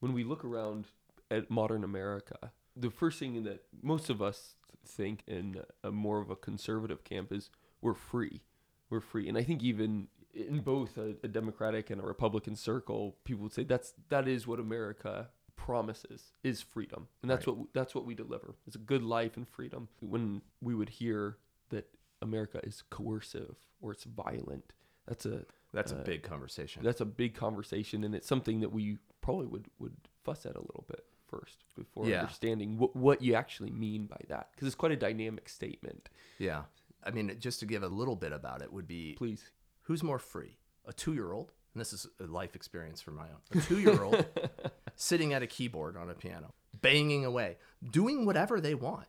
When 0.00 0.12
we 0.12 0.24
look 0.24 0.44
around 0.44 0.86
at 1.30 1.50
modern 1.50 1.84
America, 1.84 2.52
the 2.74 2.90
first 2.90 3.18
thing 3.18 3.42
that 3.44 3.64
most 3.82 4.10
of 4.10 4.22
us 4.22 4.54
think 4.86 5.22
in 5.26 5.62
a 5.82 5.90
more 5.90 6.20
of 6.20 6.30
a 6.30 6.36
conservative 6.36 7.04
camp 7.04 7.32
is 7.32 7.50
we're 7.80 7.94
free. 7.94 8.42
We're 8.90 9.00
free. 9.00 9.28
And 9.28 9.36
I 9.36 9.42
think 9.42 9.62
even 9.62 10.08
in 10.32 10.60
both 10.60 10.96
a, 10.98 11.16
a 11.22 11.28
Democratic 11.28 11.90
and 11.90 12.00
a 12.00 12.04
Republican 12.04 12.56
circle, 12.56 13.16
people 13.24 13.44
would 13.44 13.52
say 13.52 13.64
that's 13.64 13.94
that 14.08 14.28
is 14.28 14.46
what 14.46 14.60
America 14.60 15.28
promises 15.56 16.32
is 16.44 16.60
freedom. 16.62 17.08
And 17.22 17.30
that's 17.30 17.46
what 17.46 17.56
that's 17.72 17.94
what 17.94 18.04
we 18.04 18.14
deliver. 18.14 18.54
It's 18.66 18.76
a 18.76 18.80
good 18.80 19.02
life 19.02 19.36
and 19.36 19.48
freedom. 19.48 19.88
When 20.00 20.42
we 20.60 20.74
would 20.74 20.90
hear 20.90 21.38
that 21.70 21.88
America 22.22 22.60
is 22.64 22.82
coercive 22.90 23.56
or 23.80 23.92
it's 23.92 24.04
violent, 24.04 24.72
that's 25.06 25.26
a 25.26 25.44
That's 25.72 25.92
a 25.92 25.98
Uh, 26.00 26.04
big 26.04 26.22
conversation. 26.22 26.82
that's 26.82 27.00
a 27.00 27.04
big 27.04 27.34
conversation 27.34 28.02
and 28.04 28.14
it's 28.14 28.26
something 28.26 28.60
that 28.60 28.70
we 28.72 28.98
probably 29.20 29.46
would 29.46 29.66
would 29.78 29.96
fuss 30.24 30.46
at 30.46 30.56
a 30.56 30.60
little 30.60 30.84
bit 30.88 31.04
first 31.28 31.64
before 31.76 32.06
Yeah. 32.08 32.20
understanding 32.20 32.78
what, 32.78 32.94
what 32.96 33.20
you 33.22 33.34
actually 33.34 33.70
mean 33.70 34.06
by 34.06 34.20
that 34.28 34.50
because 34.52 34.66
it's 34.66 34.74
quite 34.76 34.92
a 34.92 34.96
dynamic 34.96 35.48
statement 35.48 36.08
yeah. 36.38 36.64
I 37.04 37.10
mean, 37.12 37.36
just 37.38 37.60
to 37.60 37.66
give 37.66 37.82
a 37.84 37.88
little 37.88 38.16
bit 38.16 38.32
about 38.32 38.62
it 38.62 38.72
would 38.72 38.86
be 38.88 39.14
please 39.14 39.50
who's 39.82 40.02
more 40.02 40.18
free? 40.18 40.58
A 40.86 40.92
two 40.92 41.14
year 41.14 41.32
old, 41.32 41.52
and 41.74 41.80
this 41.80 41.92
is 41.92 42.06
a 42.20 42.24
life 42.24 42.54
experience 42.56 43.00
for 43.00 43.10
my 43.12 43.28
own, 43.28 43.40
a 43.52 43.60
two 43.60 43.78
year 43.80 44.02
old 44.02 44.24
sitting 44.96 45.32
at 45.32 45.42
a 45.42 45.46
keyboard 45.46 45.96
on 45.96 46.08
a 46.10 46.14
piano, 46.14 46.54
banging 46.80 47.24
away, 47.24 47.58
doing 47.90 48.24
whatever 48.24 48.60
they 48.60 48.74
want, 48.74 49.06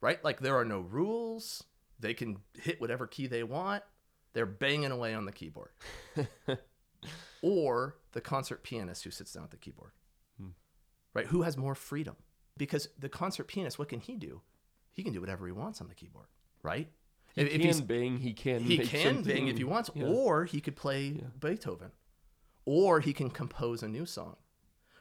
right? 0.00 0.22
Like 0.24 0.40
there 0.40 0.56
are 0.56 0.64
no 0.64 0.80
rules. 0.80 1.64
They 2.04 2.12
can 2.12 2.36
hit 2.52 2.82
whatever 2.82 3.06
key 3.06 3.26
they 3.26 3.42
want. 3.44 3.82
They're 4.34 4.44
banging 4.44 4.90
away 4.90 5.14
on 5.14 5.24
the 5.24 5.32
keyboard. 5.32 5.70
or 7.42 7.96
the 8.12 8.20
concert 8.20 8.62
pianist 8.62 9.04
who 9.04 9.10
sits 9.10 9.32
down 9.32 9.44
at 9.44 9.50
the 9.50 9.56
keyboard, 9.56 9.92
hmm. 10.38 10.48
right? 11.14 11.26
Who 11.28 11.42
has 11.42 11.56
more 11.56 11.74
freedom? 11.74 12.16
Because 12.58 12.90
the 12.98 13.08
concert 13.08 13.48
pianist, 13.48 13.78
what 13.78 13.88
can 13.88 14.00
he 14.00 14.16
do? 14.16 14.42
He 14.92 15.02
can 15.02 15.14
do 15.14 15.20
whatever 15.22 15.46
he 15.46 15.52
wants 15.52 15.80
on 15.80 15.88
the 15.88 15.94
keyboard, 15.94 16.26
right? 16.62 16.90
he 17.34 17.40
If- 17.40 17.46
if 17.48 17.52
can 17.54 17.60
he's- 17.62 17.80
bang 17.80 18.18
he 18.18 18.34
can 18.34 18.60
he 18.60 18.76
can 18.76 18.86
bang 18.86 19.14
something- 19.24 19.48
if 19.48 19.56
he 19.56 19.64
wants, 19.64 19.90
yeah. 19.94 20.04
or 20.04 20.44
he 20.44 20.60
could 20.60 20.76
play 20.76 21.24
Beethoven, 21.40 21.92
or 22.66 23.00
he 23.00 23.14
can 23.14 23.30
compose 23.30 23.82
a 23.82 23.88
new 23.88 24.04
song. 24.04 24.36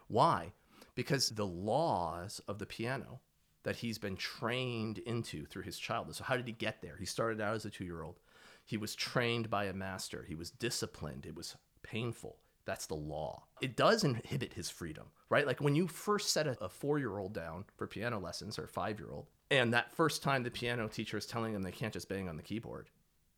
Why? 0.07 0.53
Because 0.95 1.31
the 1.31 1.45
laws 1.45 2.39
of 2.47 2.59
the 2.59 2.65
piano 2.65 3.19
that 3.63 3.77
he's 3.77 3.97
been 3.97 4.15
trained 4.15 4.99
into 4.99 5.45
through 5.45 5.63
his 5.63 5.77
childhood. 5.77 6.15
So, 6.15 6.23
how 6.23 6.37
did 6.37 6.47
he 6.47 6.53
get 6.53 6.81
there? 6.81 6.97
He 6.99 7.05
started 7.05 7.41
out 7.41 7.55
as 7.55 7.65
a 7.65 7.69
two 7.69 7.85
year 7.85 8.03
old. 8.03 8.19
He 8.65 8.77
was 8.77 8.95
trained 8.95 9.49
by 9.49 9.65
a 9.65 9.73
master, 9.73 10.25
he 10.27 10.35
was 10.35 10.51
disciplined, 10.51 11.25
it 11.25 11.35
was 11.35 11.55
painful. 11.81 12.37
That's 12.65 12.85
the 12.85 12.95
law. 12.95 13.43
It 13.61 13.75
does 13.75 14.05
inhibit 14.05 14.53
his 14.53 14.69
freedom, 14.69 15.07
right? 15.29 15.45
Like 15.45 15.59
when 15.59 15.75
you 15.75 15.85
first 15.85 16.29
set 16.29 16.47
a, 16.47 16.69
four 16.69 16.97
year 16.97 17.17
old 17.17 17.33
down 17.33 17.65
for 17.75 17.87
piano 17.87 18.19
lessons 18.19 18.57
or 18.57 18.63
a 18.63 18.69
five 18.69 18.99
year 18.99 19.11
old, 19.11 19.29
and 19.51 19.73
that 19.73 19.91
first 19.91 20.23
time 20.23 20.43
the 20.43 20.51
piano 20.51 20.87
teacher 20.87 21.17
is 21.17 21.25
telling 21.25 21.51
them 21.51 21.61
they 21.61 21.71
can't 21.71 21.93
just 21.93 22.07
bang 22.07 22.29
on 22.29 22.37
the 22.37 22.43
keyboard, 22.43 22.89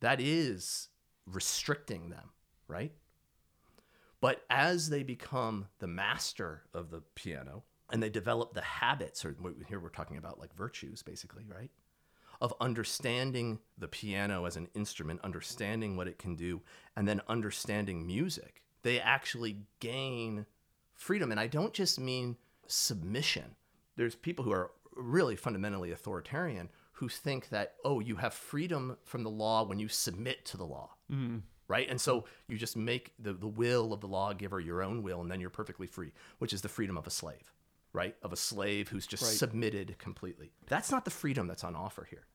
that 0.02 0.22
is 0.22 0.90
restricting 1.26 2.10
them, 2.10 2.30
right? 2.68 2.92
But 4.22 4.44
as 4.50 4.90
they 4.90 5.04
become 5.04 5.68
the 5.80 5.88
master 5.88 6.64
of 6.74 6.92
the 6.92 7.02
piano 7.16 7.64
and 7.92 8.02
they 8.02 8.10
develop 8.10 8.54
the 8.54 8.62
habits, 8.62 9.24
or 9.24 9.36
here 9.68 9.80
we're 9.80 9.90
talking 9.90 10.18
about 10.18 10.40
like 10.40 10.56
virtues, 10.56 11.04
basically, 11.04 11.44
right? 11.48 11.72
Of 12.42 12.54
understanding 12.60 13.60
the 13.78 13.88
piano 13.88 14.46
as 14.46 14.58
an 14.58 14.68
instrument, 14.74 15.22
understanding 15.24 15.96
what 15.96 16.08
it 16.08 16.18
can 16.18 16.36
do, 16.36 16.62
and 16.96 17.08
then 17.08 17.22
understanding 17.28 18.06
music, 18.06 18.64
they 18.82 19.00
actually 19.00 19.58
gain 19.80 20.46
freedom. 20.94 21.32
And 21.32 21.40
I 21.40 21.48
don't 21.48 21.74
just 21.74 22.00
mean 22.00 22.38
submission. 22.68 23.56
There's 23.96 24.16
people 24.16 24.44
who 24.44 24.52
are 24.52 24.72
really 24.96 25.36
fundamentally 25.36 25.92
authoritarian 25.92 26.70
who 26.94 27.10
think 27.10 27.50
that, 27.50 27.76
oh, 27.84 28.00
you 28.00 28.16
have 28.16 28.34
freedom 28.34 28.98
from 29.04 29.24
the 29.24 29.30
law 29.30 29.64
when 29.64 29.80
you 29.80 29.88
submit 29.88 30.46
to 30.46 30.58
the 30.58 30.66
law. 30.66 30.92
Mm-hmm. 31.12 31.40
Right. 31.68 31.90
And 31.90 32.00
so 32.00 32.26
you 32.48 32.60
just 32.60 32.78
make 32.78 33.14
the, 33.18 33.34
the 33.34 33.48
will 33.48 33.92
of 33.92 34.00
the 34.00 34.08
lawgiver 34.08 34.60
your 34.60 34.84
own 34.84 35.02
will, 35.02 35.22
and 35.22 35.32
then 35.32 35.42
you're 35.42 35.50
perfectly 35.50 35.88
free, 35.88 36.12
which 36.38 36.54
is 36.54 36.62
the 36.62 36.70
freedom 36.70 36.96
of 36.96 37.08
a 37.08 37.10
slave, 37.10 37.52
right? 37.96 38.16
Of 38.22 38.34
a 38.34 38.38
slave 38.38 38.90
who's 38.90 39.08
just 39.08 39.24
Right. 39.24 39.32
submitted 39.32 39.98
completely. 39.98 40.52
That's 40.68 40.92
not 40.92 41.06
the 41.06 41.12
freedom 41.12 41.48
that's 41.48 41.64
on 41.64 41.76
offer 41.76 42.04
here. 42.04 42.28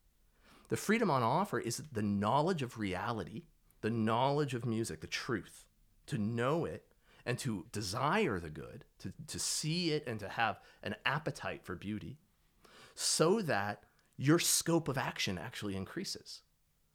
The 0.69 0.77
freedom 0.77 1.11
on 1.11 1.23
offer 1.23 1.59
is 1.59 1.83
the 1.93 2.03
knowledge 2.03 2.63
of 2.63 2.79
reality, 2.79 3.45
the 3.81 3.91
knowledge 3.91 4.55
of 4.55 4.65
music, 4.65 5.01
the 5.01 5.07
truth, 5.07 5.67
to 6.07 6.19
know 6.19 6.65
it 6.65 6.87
and 7.27 7.39
to 7.41 7.67
desire 7.73 8.41
the 8.41 8.51
good, 8.51 8.85
to, 9.01 9.13
to 9.27 9.39
see 9.39 9.91
it 9.91 10.07
and 10.07 10.19
to 10.21 10.29
have 10.29 10.59
an 10.83 10.97
appetite 11.05 11.65
for 11.65 11.75
beauty, 11.77 12.19
so 12.95 13.43
that 13.43 13.85
your 14.17 14.39
scope 14.39 14.89
of 14.89 14.97
action 14.99 15.39
actually 15.39 15.77
increases. 15.77 16.43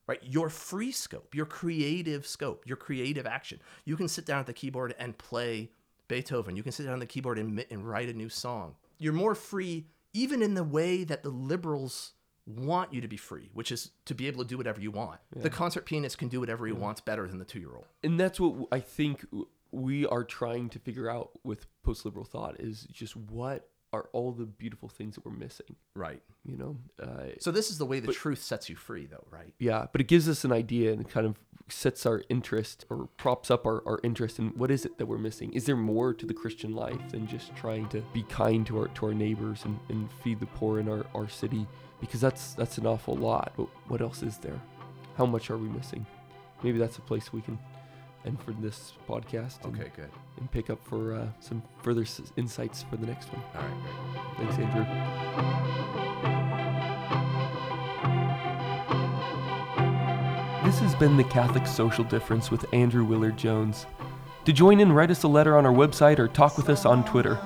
Right? 0.07 0.21
Your 0.23 0.49
free 0.49 0.91
scope, 0.91 1.33
your 1.33 1.47
creative 1.47 2.27
scope, 2.27 2.67
your 2.67 2.77
creative 2.77 3.25
action. 3.25 3.59
You 3.85 3.97
can 3.97 4.07
sit 4.07 4.25
down 4.25 4.39
at 4.39 4.45
the 4.45 4.53
keyboard 4.53 4.93
and 4.99 5.17
play 5.17 5.71
Beethoven. 6.07 6.55
You 6.55 6.63
can 6.63 6.71
sit 6.71 6.83
down 6.83 6.93
on 6.93 6.99
the 6.99 7.05
keyboard 7.05 7.37
and, 7.39 7.65
and 7.69 7.87
write 7.87 8.09
a 8.09 8.13
new 8.13 8.29
song. 8.29 8.75
You're 8.97 9.13
more 9.13 9.35
free, 9.35 9.85
even 10.13 10.41
in 10.41 10.53
the 10.53 10.63
way 10.63 11.03
that 11.03 11.23
the 11.23 11.29
liberals 11.29 12.13
want 12.45 12.93
you 12.93 13.01
to 13.01 13.07
be 13.07 13.17
free, 13.17 13.49
which 13.53 13.71
is 13.71 13.91
to 14.05 14.13
be 14.13 14.27
able 14.27 14.43
to 14.43 14.47
do 14.47 14.57
whatever 14.57 14.79
you 14.79 14.91
want. 14.91 15.19
The 15.35 15.49
concert 15.49 15.85
pianist 15.85 16.17
can 16.17 16.27
do 16.27 16.39
whatever 16.39 16.65
he 16.67 16.73
wants 16.73 17.01
better 17.01 17.27
than 17.27 17.39
the 17.39 17.45
two 17.45 17.59
year 17.59 17.73
old. 17.73 17.85
and 18.03 18.19
that's 18.19 18.39
what 18.39 18.67
I 18.71 18.79
think 18.79 19.25
we 19.71 20.05
are 20.05 20.23
trying 20.23 20.69
to 20.69 20.79
figure 20.79 21.09
out 21.09 21.31
with 21.43 21.65
post 21.83 22.05
liberal 22.05 22.23
thought 22.23 22.59
is 22.59 22.87
just 22.91 23.15
what 23.17 23.67
are 23.95 24.09
all 24.13 24.31
the 24.31 24.45
beautiful 24.45 24.89
things 24.89 25.15
that 25.15 25.25
we're 25.25 25.31
missing. 25.31 25.75
Right. 25.95 26.21
You 26.45 26.57
know, 26.57 26.77
uh, 27.01 27.31
So 27.39 27.51
this 27.51 27.69
is 27.71 27.77
the 27.77 27.85
way 27.85 27.99
the 27.99 28.13
truth 28.13 28.41
sets 28.41 28.69
you 28.69 28.75
free, 28.75 29.05
though, 29.05 29.25
right? 29.31 29.53
yeah, 29.59 29.85
but 29.91 30.01
it 30.01 30.07
gives 30.07 30.27
us 30.29 30.43
an 30.43 30.51
idea 30.51 30.91
and 30.93 31.09
kind 31.09 31.25
of 31.25 31.35
sets 31.67 32.05
our 32.05 32.23
interest 32.29 32.85
or 32.91 33.09
props 33.17 33.49
up 33.49 33.65
our, 33.65 33.81
our 33.87 33.99
interest 34.03 34.37
in 34.37 34.49
what 34.49 34.69
is 34.69 34.85
it 34.85 34.97
that 34.99 35.07
we're 35.07 35.17
missing? 35.17 35.51
Is 35.53 35.65
there 35.65 35.75
more 35.75 36.13
to 36.13 36.25
the 36.25 36.33
Christian 36.33 36.75
life 36.75 37.09
than 37.09 37.25
just 37.27 37.55
trying 37.55 37.89
to 37.89 38.01
be 38.13 38.21
kind 38.23 38.67
to 38.67 38.77
our 38.79 38.87
to 38.89 39.07
our 39.07 39.13
neighbors 39.13 39.65
and, 39.65 39.79
and 39.89 40.07
feed 40.23 40.39
the 40.39 40.45
poor 40.45 40.79
in 40.79 40.87
our, 40.87 41.05
our 41.15 41.27
city? 41.27 41.65
Because 41.99 42.21
that's 42.21 42.53
that's 42.53 42.77
an 42.77 42.85
awful 42.85 43.15
lot. 43.15 43.53
But 43.57 43.67
what 43.87 44.01
else 44.01 44.21
is 44.21 44.37
there? 44.37 44.61
How 45.17 45.25
much 45.25 45.49
are 45.49 45.57
we 45.57 45.69
missing? 45.69 46.05
Maybe 46.61 46.77
that's 46.77 46.97
a 46.99 47.01
place 47.01 47.33
we 47.33 47.41
can 47.41 47.57
end 48.25 48.41
for 48.41 48.51
this 48.53 48.93
podcast 49.07 49.63
and, 49.63 49.79
Okay, 49.79 49.91
good. 49.95 50.09
and 50.37 50.51
pick 50.51 50.69
up 50.69 50.79
for 50.87 51.13
uh, 51.13 51.27
some 51.39 51.61
further 51.83 52.01
s- 52.01 52.21
insights 52.37 52.83
for 52.89 52.97
the 52.97 53.05
next 53.05 53.27
one. 53.31 53.41
All 53.55 53.61
right, 53.61 54.37
great. 54.37 54.47
Thanks, 54.49 54.57
Andrew. 54.59 55.95
This 60.63 60.79
has 60.79 60.95
been 60.95 61.15
the 61.15 61.23
Catholic 61.23 61.67
Social 61.67 62.03
Difference 62.03 62.49
with 62.49 62.65
Andrew 62.73 63.05
Willard 63.05 63.37
Jones. 63.37 63.85
To 64.45 64.51
join 64.53 64.79
in, 64.79 64.91
write 64.91 65.11
us 65.11 65.21
a 65.21 65.27
letter 65.27 65.55
on 65.57 65.65
our 65.65 65.71
website 65.71 66.17
or 66.17 66.27
talk 66.27 66.57
with 66.57 66.69
us 66.69 66.85
on 66.85 67.05
Twitter. 67.05 67.37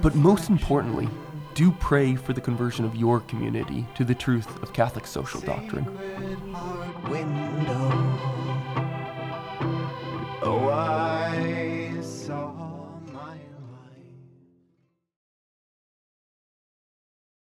But 0.00 0.14
most 0.14 0.48
importantly, 0.48 1.08
do 1.54 1.72
pray 1.72 2.14
for 2.14 2.32
the 2.34 2.40
conversion 2.40 2.84
of 2.84 2.94
your 2.94 3.18
community 3.20 3.84
to 3.96 4.04
the 4.04 4.14
truth 4.14 4.62
of 4.62 4.72
Catholic 4.72 5.08
social 5.08 5.40
doctrine. 5.40 5.86